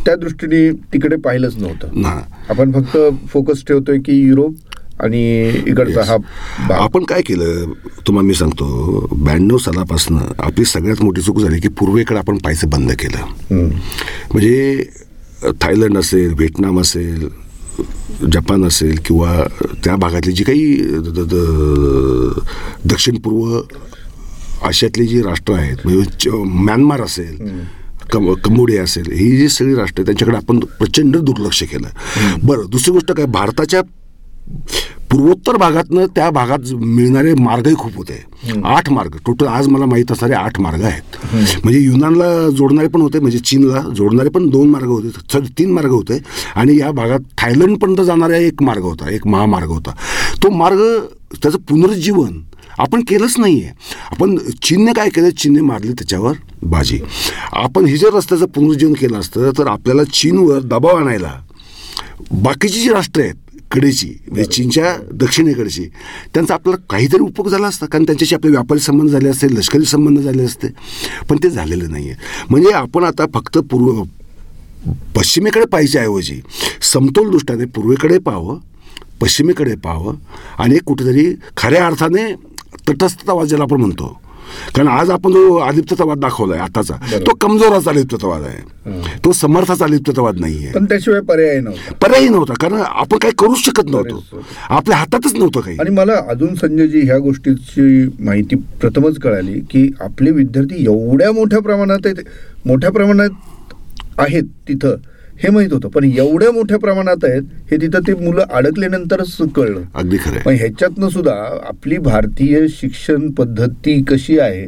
त्या 0.06 0.14
दृष्टीने 0.16 0.70
तिकडे 0.92 1.16
पाहिलंच 1.16 1.56
नव्हतं. 1.56 2.00
ना. 2.02 2.20
आपण 2.50 2.72
फक्त 2.72 2.96
फोकस 3.28 3.64
ठेवतोय 3.68 3.98
की 3.98 4.20
युरोप 4.20 4.54
आणि 5.02 5.22
इकडचा 5.66 6.02
हा 6.04 6.16
आपण 6.74 7.04
काय 7.04 7.22
केलं? 7.26 7.72
तुम्हाला 8.06 8.26
मी 8.26 8.34
सांगतो 8.34 9.08
ब्याण्णव 9.14 9.56
सालापासून 9.58 10.18
आपली 10.38 10.64
सगळ्यात 10.64 11.02
मोठी 11.02 11.22
चूक 11.22 11.40
झाली 11.40 11.60
की 11.60 11.68
पूर्वेकडे 11.78 12.18
आपण 12.18 12.36
पाहायचं 12.36 12.70
बंद 12.70 12.92
केलं. 12.98 13.64
म्हणजे 14.32 14.84
थायलंड 15.62 15.98
असेल 15.98 16.32
व्हिएटनाम 16.32 16.80
असेल 16.80 17.28
जपान 18.32 18.64
असेल 18.64 18.98
किंवा 19.04 19.44
त्या 19.84 19.96
भागातली 19.96 20.32
जी 20.32 20.44
काही 20.44 20.76
दक्षिण 22.84 23.18
पूर्व 23.18 23.60
आशियातली 24.66 25.06
जी 25.06 25.22
राष्ट्र 25.22 25.54
आहेत 25.54 25.76
म्हणजे 25.84 26.30
म्यानमार 26.44 27.00
असेल 27.00 27.36
कम 28.12 28.32
कंबोडिया 28.34 28.82
असेल 28.82 29.10
ही 29.12 29.36
जी 29.36 29.48
सगळी 29.48 29.74
राष्ट्र 29.74 30.00
आहेत 30.00 30.06
त्यांच्याकडे 30.06 30.36
आपण 30.36 30.58
प्रचंड 30.78 31.16
दुर्लक्ष 31.16 31.62
केलं. 31.62 31.88
बरं 32.42 32.66
दुसरी 32.70 32.92
गोष्ट 32.92 33.12
काय 33.12 33.26
भारताच्या 33.26 33.80
पूर्वोत्तर 35.14 35.56
भागातनं 35.56 36.06
त्या 36.14 36.28
भागात 36.30 36.72
मिळणारे 36.74 37.32
मार्गही 37.38 37.74
खूप 37.78 37.96
होते. 37.96 38.14
आठ 38.66 38.88
मार्ग. 38.92 39.16
टोटल 39.26 39.46
आज 39.46 39.66
मला 39.68 39.86
माहीत 39.86 40.10
असणारे 40.12 40.32
आठ 40.34 40.58
मार्ग 40.60 40.82
आहेत. 40.84 41.16
म्हणजे 41.64 41.80
युनानला 41.80 42.26
जोडणारे 42.56 42.88
पण 42.88 43.00
होते 43.00 43.18
म्हणजे 43.18 43.38
चीनला 43.38 43.80
जोडणारे 43.96 44.28
पण 44.28 44.48
दोन 44.50 44.70
मार्ग 44.70 44.88
होते 44.88 45.40
तीन 45.58 45.70
मार्ग 45.72 45.90
होते. 45.90 46.18
आणि 46.54 46.78
या 46.78 46.90
भागात 46.92 47.20
थायलंडपर्यंत 47.38 48.00
जाणारा 48.06 48.36
एक 48.36 48.62
मार्ग 48.62 48.82
होता 48.82 49.10
एक 49.10 49.26
महामार्ग 49.26 49.68
होता. 49.68 49.92
तो 50.42 50.50
मार्ग 50.50 50.82
त्याचं 51.42 51.58
पुनरुज्जीवन 51.68 52.40
आपण 52.78 53.02
केलंच 53.08 53.34
नाही 53.38 53.62
आहे 53.62 53.72
आपण 54.10 54.36
चीनने 54.62 54.92
काय 54.92 55.08
केलं? 55.08 55.30
चीनने 55.30 55.60
मारली 55.60 55.92
त्याच्यावर 55.92 56.32
बाजी. 56.64 56.98
आपण 57.52 57.84
हे 57.86 57.96
जर 57.96 58.14
रस्त्याचं 58.14 58.46
पुनरुज्जीवन 58.46 58.92
केलं 59.00 59.18
असतं 59.18 59.50
तर 59.58 59.66
आपल्याला 59.68 60.04
चीनवर 60.12 60.60
दबाव 60.64 60.96
आणायला 60.96 61.32
बाकीची 62.32 62.80
जी 62.80 62.92
राष्ट्र 62.92 63.22
आहेत 63.22 63.34
कडेची 63.74 64.06
म्हणजे 64.28 64.44
चीनच्या 64.52 64.94
दक्षिणेकडची. 65.12 65.84
त्यांचा 66.34 66.54
आपल्याला 66.54 66.84
काहीतरी 66.90 67.22
उपयोग 67.22 67.48
झाला 67.48 67.66
असता. 67.66 67.86
कारण 67.86 68.04
त्यांच्याशी 68.04 68.34
आपले 68.34 68.50
व्यापारी 68.50 68.80
संबंध 68.80 69.10
झाले 69.10 69.28
असते 69.28 69.54
लष्करी 69.54 69.84
संबंध 69.84 70.20
झाले 70.20 70.42
असते. 70.44 70.68
पण 71.28 71.38
ते 71.42 71.50
झालेलं 71.50 71.90
नाही 71.90 72.08
आहे 72.10 72.46
म्हणजे 72.50 72.72
आपण 72.72 73.04
आता 73.04 73.26
फक्त 73.34 73.58
पूर्व 73.70 74.02
पश्चिमेकडे 75.16 75.64
पाहायच्या 75.64 76.02
ऐवजी 76.02 76.40
समतोल 76.92 77.30
दृष्टाने 77.30 77.64
पूर्वेकडे 77.64 78.18
पाहावं 78.18 78.58
पश्चिमेकडे 79.20 79.74
पाहावं 79.74 80.14
आणि 80.58 80.78
कुठेतरी 80.86 81.32
खऱ्या 81.56 81.86
अर्थाने 81.86 82.32
तटस्थतावाद 82.88 83.46
ज्याला 83.46 83.64
आपण 83.64 83.80
म्हणतो. 83.80 84.06
कारण 84.76 84.88
आज 84.88 85.10
आपण 85.10 85.32
जो 85.32 85.54
अलिप्ततावाद 85.58 86.18
दाखवलाय 86.20 86.58
आताचा. 86.58 86.94
तो 87.26 87.34
कमजोराचा 87.40 87.90
अलिप्ततावाद 87.90 88.42
आहे. 88.42 89.18
तो 89.24 89.32
समर्थाचा 89.32 89.84
अलिप्ततावाद 89.84 90.40
नाही 90.40 90.56
आहे 90.56 90.72
पण 90.72 90.84
त्याशिवाय 90.84 91.20
पर्याय 91.20 91.60
नव्हता. 91.60 91.92
पर्यायी 92.02 92.28
नव्हता 92.28 92.54
कारण 92.60 92.80
आपण 92.80 93.18
काही 93.18 93.34
करूच 93.38 93.64
शकत 93.64 93.90
नव्हतो. 93.90 94.42
आपल्या 94.68 94.96
हातातच 94.96 95.34
नव्हतं 95.34 95.60
काही. 95.60 95.76
आणि 95.80 95.90
मला 95.90 96.20
अजून 96.30 96.54
संजयजी 96.54 97.00
ह्या 97.00 97.18
गोष्टीची 97.18 98.06
माहिती 98.20 98.56
प्रथमच 98.80 99.18
कळाली 99.18 99.60
की 99.70 99.88
आपले 100.00 100.30
विद्यार्थी 100.30 100.84
एवढ्या 100.84 101.32
मोठ्या 101.32 101.60
प्रमाणात 101.60 102.06
आहेत 102.06 102.24
मोठ्या 102.66 102.90
प्रमाणात 102.90 103.74
आहेत 104.18 104.42
तिथं 104.68 104.96
हे 105.42 105.50
माहीत 105.50 105.72
होतं. 105.72 105.88
पण 105.88 106.04
एवढ्या 106.06 106.50
मोठ्या 106.52 106.78
प्रमाणात 106.78 107.24
आहेत 107.24 107.42
हे 107.70 107.76
तिथं 107.80 108.06
ते 108.06 108.14
मुलं 108.16 108.42
अडकल्यानंतरच 108.50 109.36
कळलं. 109.56 109.80
अगदी 109.94 110.16
खरं 110.24 110.50
ह्याच्यातनं 110.50 111.08
सुद्धा 111.08 111.34
आपली 111.68 111.98
भारतीय 112.00 112.66
शिक्षण 112.70 113.30
पद्धती 113.38 114.02
कशी 114.08 114.38
आहे 114.38 114.66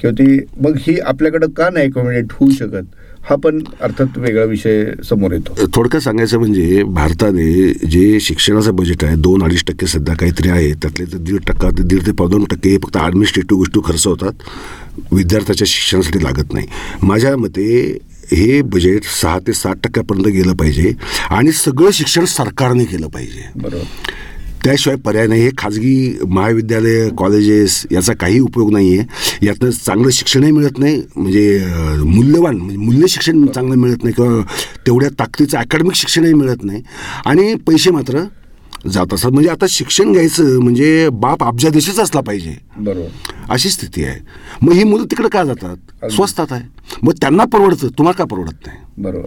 किंवा 0.00 0.12
ती 0.12 0.38
मग 0.62 0.76
ही 0.78 0.98
आपल्याकडं 1.00 1.50
का 1.56 1.68
नाही 1.70 1.86
अकॉमोडेट 1.86 2.32
होऊ 2.32 2.50
शकत 2.58 2.94
हा 3.28 3.34
पण 3.44 3.58
अर्थात 3.80 4.18
वेगळा 4.18 4.42
विषय 4.44 4.84
समोर 5.04 5.32
येतो. 5.32 5.54
थोडक्यात 5.74 6.02
सांगायचं 6.02 6.38
म्हणजे 6.38 6.82
भारताने 6.88 7.72
जे 7.90 8.18
शिक्षणाचं 8.20 8.76
बजेट 8.76 9.04
आहे 9.04 9.16
दोन 9.20 9.42
अडीच 9.42 9.64
टक्के 9.68 9.86
सध्या 9.86 10.14
काहीतरी 10.16 10.48
आहे 10.48 10.72
त्यातले 10.82 11.04
तर 11.12 11.18
दीड 11.18 11.40
टक्का 11.48 11.70
ते 11.78 11.82
दीड 11.82 12.06
ते 12.06 12.12
पावदोन 12.18 12.44
टक्के 12.50 12.70
हे 12.70 12.78
फक्त 12.84 12.96
ॲडमिनिस्ट्रेटिव्ह 12.96 13.58
गोष्टी 13.60 13.80
खर्च 13.84 14.06
होतात 14.06 15.12
विद्यार्थ्याच्या 15.12 15.66
शिक्षणासाठी 15.68 16.22
लागत 16.24 16.52
नाही. 16.52 16.66
माझ्या 17.02 17.36
मते 17.36 17.66
हे 18.32 18.60
बजेट 18.62 19.04
सहा 19.22 19.38
ते 19.38 19.52
सात 19.52 19.76
टक्क्यापर्यंत 19.84 20.26
गेलं 20.26 20.54
पाहिजे 20.54 20.92
आणि 21.30 21.52
सगळं 21.52 21.90
शिक्षण 21.90 22.24
सरकारने 22.24 22.84
केलं 22.84 23.08
पाहिजे. 23.08 23.44
बरोबर. 23.56 23.84
त्याशिवाय 24.64 24.96
पर्याय 24.96 25.26
नाही 25.26 25.42
हे 25.42 25.50
खाजगी 25.58 26.18
महाविद्यालय 26.28 27.08
कॉलेजेस 27.18 27.86
याचा 27.92 28.12
काही 28.12 28.38
उपयोग 28.38 28.72
नाही 28.72 28.98
आहे 28.98 29.46
यातनं 29.46 29.70
चांगलं 29.70 30.10
शिक्षणही 30.10 30.50
मिळत 30.52 30.78
नाही. 30.78 31.02
म्हणजे 31.16 31.66
मूल्यवान 32.04 32.56
म्हणजे 32.56 32.76
मूल्य 32.76 33.06
शिक्षण 33.08 33.46
चांगलं 33.46 33.76
मिळत 33.76 34.02
नाही 34.02 34.14
किंवा 34.14 34.42
तेवढ्या 34.86 35.10
ताकदीचं 35.18 35.58
अकॅडमिक 35.58 35.94
शिक्षणही 35.94 36.34
मिळत 36.34 36.64
नाही. 36.64 36.82
आणि 37.26 37.54
पैसे 37.54 37.90
मात्र 37.90 38.24
जात 38.92 39.14
असतात. 39.14 39.30
म्हणजे 39.30 39.50
आता 39.50 39.66
शिक्षण 39.68 40.12
घ्यायचं 40.12 40.58
म्हणजे 40.58 41.08
बाप 41.08 41.44
अब्जादेशीच 41.44 42.00
असला 42.00 42.20
पाहिजे. 42.20 42.54
बरोबर. 42.78 43.08
अशी 43.48 43.70
स्थिती 43.70 44.04
आहे. 44.04 44.20
मग 44.62 44.72
ही 44.72 44.84
मुलं 44.84 45.04
तिकडे 45.04 45.28
का 45.28 45.44
जातात? 45.44 46.10
स्वस्तात 46.10 46.46
आहे. 46.50 46.62
मग 47.02 47.12
त्यांना 47.12 47.44
परवडतं 47.44 47.88
तुम्हाला 47.88 48.18
का 48.18 48.24
परवडत 48.24 48.66
नाही? 48.66 48.78
बरोबर. 48.98 49.26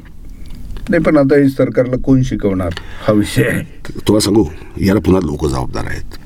नाही 0.90 1.04
पण 1.04 1.18
आता 1.18 1.36
हे 1.36 1.50
सरकारला 1.50 1.96
कोण 1.98 2.22
शिकवणार? 2.22 2.74
हा 3.08 3.14
विषय 3.14 3.44
आहे. 3.44 3.64
तुम्हाला 3.90 4.20
सांगू 4.20 4.46
याला 4.82 5.00
पुन्हा 5.00 5.22
लोक 5.22 5.46
जबाबदार 5.46 5.86
आहेत. 5.86 6.18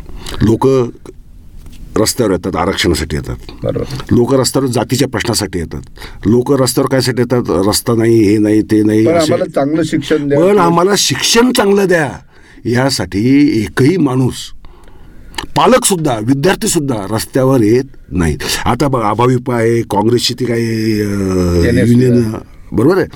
लोक 0.42 0.68
रस्त्यावर 1.98 2.32
येतात 2.32 2.56
आरक्षणासाठी 2.56 3.16
येतात. 3.16 3.36
बरोबर. 3.64 3.96
लोक 4.12 4.34
रस्त्यावर 4.34 4.68
जातीच्या 4.68 5.08
प्रश्नासाठी 5.08 5.60
येतात. 5.60 5.82
लोक 6.26 6.52
रस्त्यावर 6.52 6.90
कायसाठी 6.90 7.22
येतात? 7.22 7.44
रस्ता 7.68 7.94
नाही 7.96 8.24
हे 8.24 8.38
नाही 8.38 8.62
ते 8.62 8.84
नाही 8.84 9.08
आम्हाला 9.08 9.46
चांगलं 9.46 9.84
शिक्षण 9.84 10.28
द्या. 10.30 10.40
पण 10.40 10.58
आम्हाला 10.58 10.92
शिक्षण 10.98 11.52
चांगलं 11.52 11.88
द्या. 11.88 12.12
यासाठी 12.66 13.22
एकही 13.62 13.96
माणूस 13.98 14.36
पालक 15.56 15.86
सुद्धा 15.86 16.18
विद्यार्थी 16.24 16.68
सुद्धा 16.68 16.96
रस्त्यावर 17.10 17.62
येत 17.62 17.84
नाहीत. 18.12 18.38
आता 18.66 18.88
बघ 18.88 19.02
अभाविपा 19.02 19.56
आहे 19.56 19.82
काँग्रेसची 19.82 20.34
ती 20.34 20.46
काही 20.46 21.00
युनियन 21.90 22.32
बरोबर 22.72 22.98
आहे? 22.98 23.08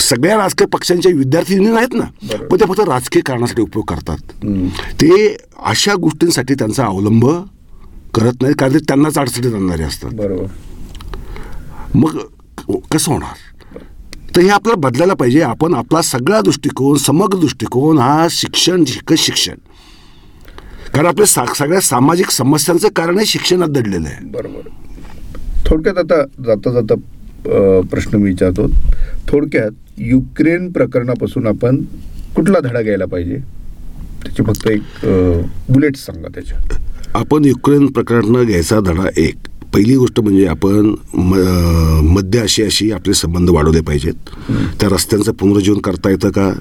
सगळ्या 0.00 0.36
राजकीय 0.36 0.66
पक्षांच्या 0.66 1.12
विद्यार्थी 1.12 1.54
युनियन 1.54 1.76
आहेत 1.76 1.94
ना. 1.94 2.04
पण 2.50 2.60
ते 2.60 2.64
फक्त 2.64 2.80
राजकीय 2.88 3.22
कारणासाठी 3.26 3.62
उपयोग 3.62 3.84
करतात. 3.84 4.44
ते 5.00 5.36
अशा 5.62 5.94
गोष्टींसाठी 5.94 6.54
त्यांचा 6.54 6.84
अवलंब 6.84 7.26
करत 8.14 8.42
नाही 8.42 8.54
कारण 8.54 8.74
ते 8.74 8.78
त्यांनाच 8.78 9.18
अडचणीत 9.18 9.54
आणणारे 9.54 9.82
असतात. 9.82 10.14
बरोबर. 10.14 10.46
मग 11.94 12.18
कसं 12.92 13.12
होणार? 13.12 13.53
तर 14.36 14.40
हे 14.40 14.48
आपल्याला 14.48 14.80
बदलायला 14.88 15.14
पाहिजे. 15.14 15.40
आपण 15.42 15.74
आपला 15.74 16.00
सगळा 16.02 16.40
दृष्टिकोन 16.40 16.96
समग्र 16.98 17.38
दृष्टिकोन 17.38 17.98
हा 17.98 18.26
शिक्षण 18.30 18.84
शिक 18.88 19.12
शिक्षण. 19.18 19.54
कारण 20.94 21.06
आपल्या 21.06 21.26
सा 21.26 21.44
सगळ्या 21.56 21.80
सामाजिक 21.80 22.30
समस्यांचं 22.30 22.88
कारण 22.96 23.18
हे 23.18 23.26
शिक्षणात 23.26 23.68
दडलेलं 23.68 24.08
आहे. 24.08 24.24
बरोबर. 24.30 24.68
थोडक्यात 25.66 25.98
आता 25.98 26.20
जाता 26.46 26.72
जाता 26.72 26.94
प्रश्न 27.90 28.18
मी 28.18 28.24
विचारतो. 28.24 28.66
थोडक्यात 29.28 30.00
युक्रेन 30.00 30.70
प्रकरणापासून 30.72 31.46
आपण 31.46 31.82
कुठला 32.36 32.60
धडा 32.60 32.80
घ्यायला 32.82 33.04
पाहिजे? 33.06 33.36
त्याची 34.22 34.42
फक्त 34.42 34.66
एक 34.68 34.82
बुलेट 35.68 35.96
सांगा 35.96 36.28
त्याच्या 36.34 36.58
आपण 37.18 37.44
युक्रेन 37.44 37.86
प्रकरणानं 37.86 38.44
घ्यायचा 38.44 38.80
धडा 38.80 39.08
एक. 39.16 39.36
पहिली 39.74 39.94
गोष्ट 39.96 40.20
म्हणजे 40.20 40.46
आपण 40.46 40.94
म 41.14 41.34
मध्य 42.14 42.40
आशियाशी 42.40 42.90
आपले 42.92 43.14
संबंध 43.14 43.50
वाढवले 43.50 43.80
पाहिजेत. 43.80 44.30
त्या 44.80 44.88
रस्त्यांचं 44.88 45.32
पुनरुज्जीवन 45.32 45.78
करता 45.78 46.10
येतं 46.10 46.30
का? 46.30 46.52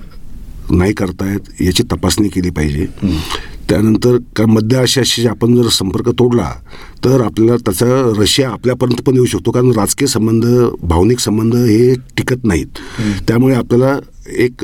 नाही 0.71 0.93
करता 0.93 1.31
येत 1.31 1.61
याची 1.61 1.83
तपासणी 1.83 2.27
केली 2.29 2.49
पाहिजे. 2.49 2.85
त्यानंतर 3.69 4.17
का 4.35 4.45
मध्य 4.45 4.77
आशियाशी 4.77 5.27
आपण 5.27 5.55
जर 5.55 5.67
संपर्क 5.69 6.09
तोडला 6.09 6.49
तर 7.05 7.21
आपल्याला 7.21 7.55
त्याचा 7.65 7.85
रशिया 8.21 8.49
आपल्यापर्यंत 8.49 9.01
पण 9.01 9.13
येऊ 9.13 9.25
शकतो 9.25 9.51
कारण 9.51 9.71
राजकीय 9.71 10.07
संबंध 10.07 10.45
भावनिक 10.83 11.19
संबंध 11.19 11.55
हे 11.55 11.93
टिकत 12.17 12.43
नाहीत. 12.43 12.79
त्यामुळे 13.27 13.55
आपल्याला 13.55 13.97
एक 14.27 14.63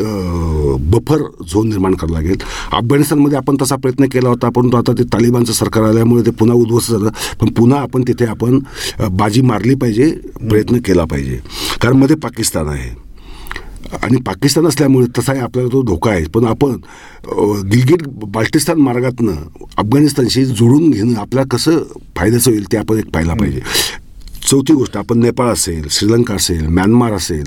बफर 0.92 1.22
झोन 1.52 1.68
निर्माण 1.70 1.94
करावा 1.94 2.22
लागेल. 2.22 2.38
अफगाणिस्तानमध्ये 2.72 3.38
आपण 3.38 3.56
तसा 3.62 3.76
प्रयत्न 3.76 4.06
केला 4.12 4.30
होता 4.30 4.50
परंतु 4.56 4.78
आता 4.78 4.94
ते 5.00 5.04
तालिबानचं 5.14 5.54
सरकार 5.54 5.84
आल्यामुळे 5.84 6.26
ते 6.26 6.32
पुन्हा 6.40 6.56
उद्ध्वस्त 6.58 6.92
झालं. 6.92 7.10
पण 7.42 7.52
पुन्हा 7.58 7.80
आपण 7.82 8.04
तिथे 8.08 8.26
आपण 8.26 8.60
बाजी 9.12 9.42
मारली 9.42 9.76
पाहिजे 9.76 10.10
प्रयत्न 10.50 10.78
केला 10.86 11.06
पाहिजे. 11.06 11.40
कारण 11.82 11.98
मध्ये 11.98 12.16
पाकिस्तान 12.16 12.68
आहे. 12.68 12.90
आणि 14.04 14.18
पाकिस्तान 14.26 14.66
असल्यामुळे 14.68 15.06
तसाही 15.18 15.40
आपल्याला 15.40 15.72
तो 15.74 15.82
धोका 15.84 16.10
आहे. 16.12 16.26
पण 16.34 16.46
आपण 16.46 16.76
गिलगिट 17.72 18.08
बाल्टिस्तान 18.26 18.80
मार्गातनं 18.82 19.36
अफगाणिस्तानशी 19.78 20.46
जुळून 20.46 20.90
घेणं 20.90 21.20
आपल्याला 21.20 21.56
कसं 21.56 21.82
फायद्याचं 22.18 22.52
होईल 22.52 22.72
ते 22.72 22.78
आपण 22.78 22.98
एक 22.98 23.10
पाहायला 23.14 23.34
पाहिजे. 23.34 23.62
चौथी 24.50 24.74
गोष्ट 24.74 24.98
आपण 24.98 25.20
नेपाळ 25.20 25.48
असेल 25.48 25.88
श्रीलंका 25.92 26.36
असेल 26.36 26.68
म्यानमार 26.68 27.14
असेल 27.14 27.44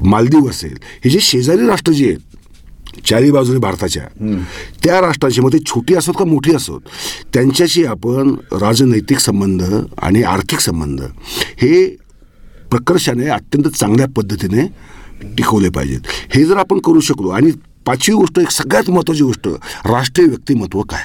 मालदीव 0.00 0.48
असेल 0.50 0.76
हे 1.04 1.10
जे 1.10 1.18
शेजारी 1.20 1.66
राष्ट्र 1.66 1.92
जे 1.92 2.06
आहेत 2.06 3.00
चारी 3.06 3.30
बाजूने 3.30 3.58
भारताच्या 3.58 4.02
त्या 4.84 5.00
राष्ट्रांची 5.00 5.40
मग 5.40 5.52
ते 5.52 5.58
छोटी 5.66 5.94
असोत 5.94 6.14
का 6.18 6.24
मोठी 6.24 6.54
असोत 6.54 6.80
त्यांच्याशी 7.34 7.84
आपण 7.84 8.34
राजनैतिक 8.52 9.18
संबंध 9.18 9.62
आणि 9.98 10.22
आर्थिक 10.22 10.60
संबंध 10.60 11.02
हे 11.62 11.86
प्रकर्षाने 12.70 13.28
अत्यंत 13.28 13.68
चांगल्या 13.68 14.06
पद्धतीने 14.16 14.66
टिकवले 15.36 15.68
पाहिजेत. 15.68 16.00
हे 16.34 16.44
जर 16.44 16.56
आपण 16.56 16.78
करू 16.78 17.00
शकलो 17.00 17.28
आणि 17.28 17.50
पाचवी 17.86 18.14
गोष्ट 18.14 18.38
एक 18.38 18.50
सगळ्यात 18.50 18.90
महत्त्वाची 18.90 19.22
गोष्ट 19.22 19.48
राष्ट्रीय 19.86 20.28
व्यक्तिमत्व 20.28 20.80
काय? 20.82 21.02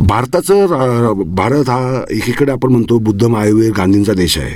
भारताचं 0.00 0.66
रा- 0.66 1.24
भारत 1.24 1.70
हा 1.70 2.04
एकीकडे 2.10 2.52
आपण 2.52 2.70
म्हणतो 2.70 2.98
बुद्ध 2.98 3.24
महावीर 3.24 3.72
गांधींचा 3.72 4.12
देश 4.12 4.38
आहे. 4.38 4.54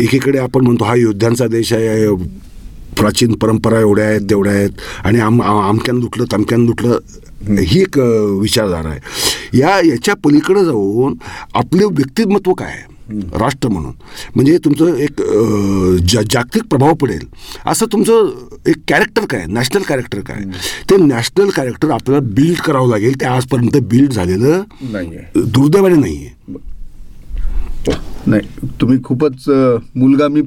एकीकडे 0.00 0.38
आपण 0.38 0.60
म्हणतो 0.60 0.84
हा 0.84 0.94
योद्ध्यांचा 0.94 1.46
देश 1.46 1.72
आहे 1.72 2.14
प्राचीन 2.98 3.34
परंपरा 3.34 3.80
एवढ्या 3.80 4.04
आहेत 4.04 4.20
तेवढ्या 4.20 4.52
आहेत 4.52 4.70
आणि 5.04 5.20
आम 5.20 5.42
आमक्यान 5.42 5.96
आमक्यानं 5.96 6.32
तमक्यान 6.32 6.66
दुटलं 6.66 6.98
ही 7.60 7.80
एक 7.80 7.98
विचारधारा 8.40 8.88
आहे. 8.88 9.00
या 9.58 9.80
याच्या 9.80 10.14
पलीकडे 10.24 10.64
जाऊन 10.64 11.14
आपले 11.54 11.84
व्यक्तिमत्व 11.84 12.52
काय 12.52 12.68
आहे? 12.68 12.97
राष्ट्र 13.10 13.68
म्हणून. 13.68 13.92
म्हणजे 14.34 14.56
तुमचं 14.64 14.94
एक 14.96 15.20
जा 16.08 16.22
जागतिक 16.30 16.62
प्रभाव 16.70 16.94
पडेल. 17.00 17.26
असं 17.66 17.86
तुमचं 17.92 18.30
एक 18.70 18.76
कॅरेक्टर 18.88 19.24
काय? 19.30 19.44
नॅशनल 19.48 19.82
कॅरेक्टर 19.88 20.20
काय? 20.26 20.42
ते 20.90 20.96
नॅशनल 21.04 21.50
कॅरेक्टर 21.56 21.90
आपल्याला 21.90 22.26
बिल्ड 22.34 22.60
करावं 22.66 22.90
लागेल. 22.90 23.20
ते 23.20 23.26
आजपर्यंत 23.26 23.76
बिल्ड 23.90 24.12
झालेलं 24.12 24.62
दुर्दैवाने 25.36 25.96
नाही 25.96 26.16
आहे 26.16 26.36
नाही. 28.26 28.68
तुम्ही 28.80 28.98
खूपच 29.04 29.44
मुलगामी 29.96 30.40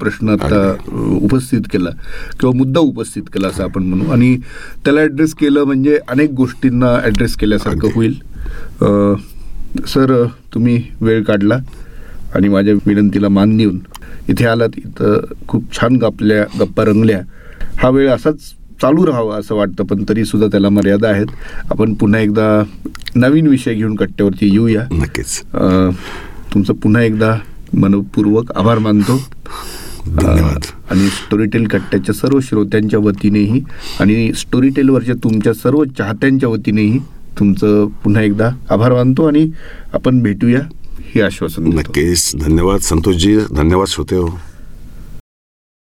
प्रश्न 0.00 0.28
आता 0.30 0.58
उपस्थित 1.24 1.60
केला. 1.72 1.90
किंवा 2.40 2.56
मुद्दा 2.56 2.80
उपस्थित 2.80 3.22
केला 3.34 3.48
असं 3.48 3.62
आपण 3.64 3.82
म्हणू. 3.82 4.10
आणि 4.12 4.36
त्याला 4.84 5.00
ॲड्रेस 5.00 5.34
केलं 5.34 5.64
म्हणजे 5.64 5.98
अनेक 6.08 6.30
गोष्टींना 6.36 6.94
ॲड्रेस 7.04 7.36
केल्यासारखं. 7.36 7.88
होईल. 7.94 8.14
सर 9.88 10.12
तुम्ही 10.54 10.82
वेळ 11.00 11.22
काढला. 11.24 11.58
आणि 12.34 12.48
माझ्या 12.48 12.74
विनंतीला 12.86 13.28
मान 13.28 13.56
देऊन 13.56 13.78
इथे 14.28 14.44
आलात 14.46 14.78
इथं 14.78 15.32
खूप 15.48 15.72
छान 15.76 15.96
गपल्या 15.96 16.44
गप्पा 16.60 16.84
रंगल्या. 16.84 17.20
हा 17.78 17.88
वेळ 17.88 18.10
असाच 18.10 18.52
चालू 18.82 19.06
राहावा 19.06 19.36
असं 19.36 19.54
वाटतं 19.54 19.84
पण 19.84 20.04
तरी 20.08 20.24
सुद्धा 20.24 20.46
त्याला 20.46 20.68
मर्यादा 20.68 21.08
आहेत. 21.08 21.26
आपण 21.70 21.94
पुन्हा 21.94 22.20
एकदा 22.20 22.62
नवीन 23.16 23.46
विषय 23.46 23.74
घेऊन 23.74 23.94
कट्ट्यावरती 23.96 24.50
येऊया. 24.52 24.84
नक्कीच. 24.92 25.40
तुमचं 26.54 26.74
पुन्हा 26.74 27.02
एकदा 27.02 27.34
मनपूर्वक 27.72 28.52
आभार 28.56 28.78
मानतो. 28.78 29.18
धन्यवाद. 30.06 30.64
आणि 30.90 31.06
स्टोरीटेल 31.08 31.66
कट्ट्याच्या 31.66 32.14
सर्व 32.14 32.40
श्रोत्यांच्या 32.40 32.98
वतीनेही 33.00 33.62
आणि 34.00 34.32
स्टोरीटेलवरच्या 34.36 35.14
तुमच्या 35.24 35.52
सर्व 35.54 35.84
चाहत्यांच्या 35.98 36.48
वतीनेही 36.48 36.98
तुमचं 37.38 37.86
पुन्हा 38.04 38.22
एकदा 38.22 38.50
आभार 38.70 38.92
मानतो 38.92 39.26
आणि 39.26 39.46
आपण 39.92 40.22
भेटूया. 40.22 40.60
हे 41.14 41.20
आश्वासन 41.20 41.62
नक्कीच. 41.62 42.36
धन्यवाद 42.36 42.80
संतोषजी. 42.80 43.36
धन्यवाद 43.36 43.86
श्रोते 43.86 44.16
हो. 44.16 44.38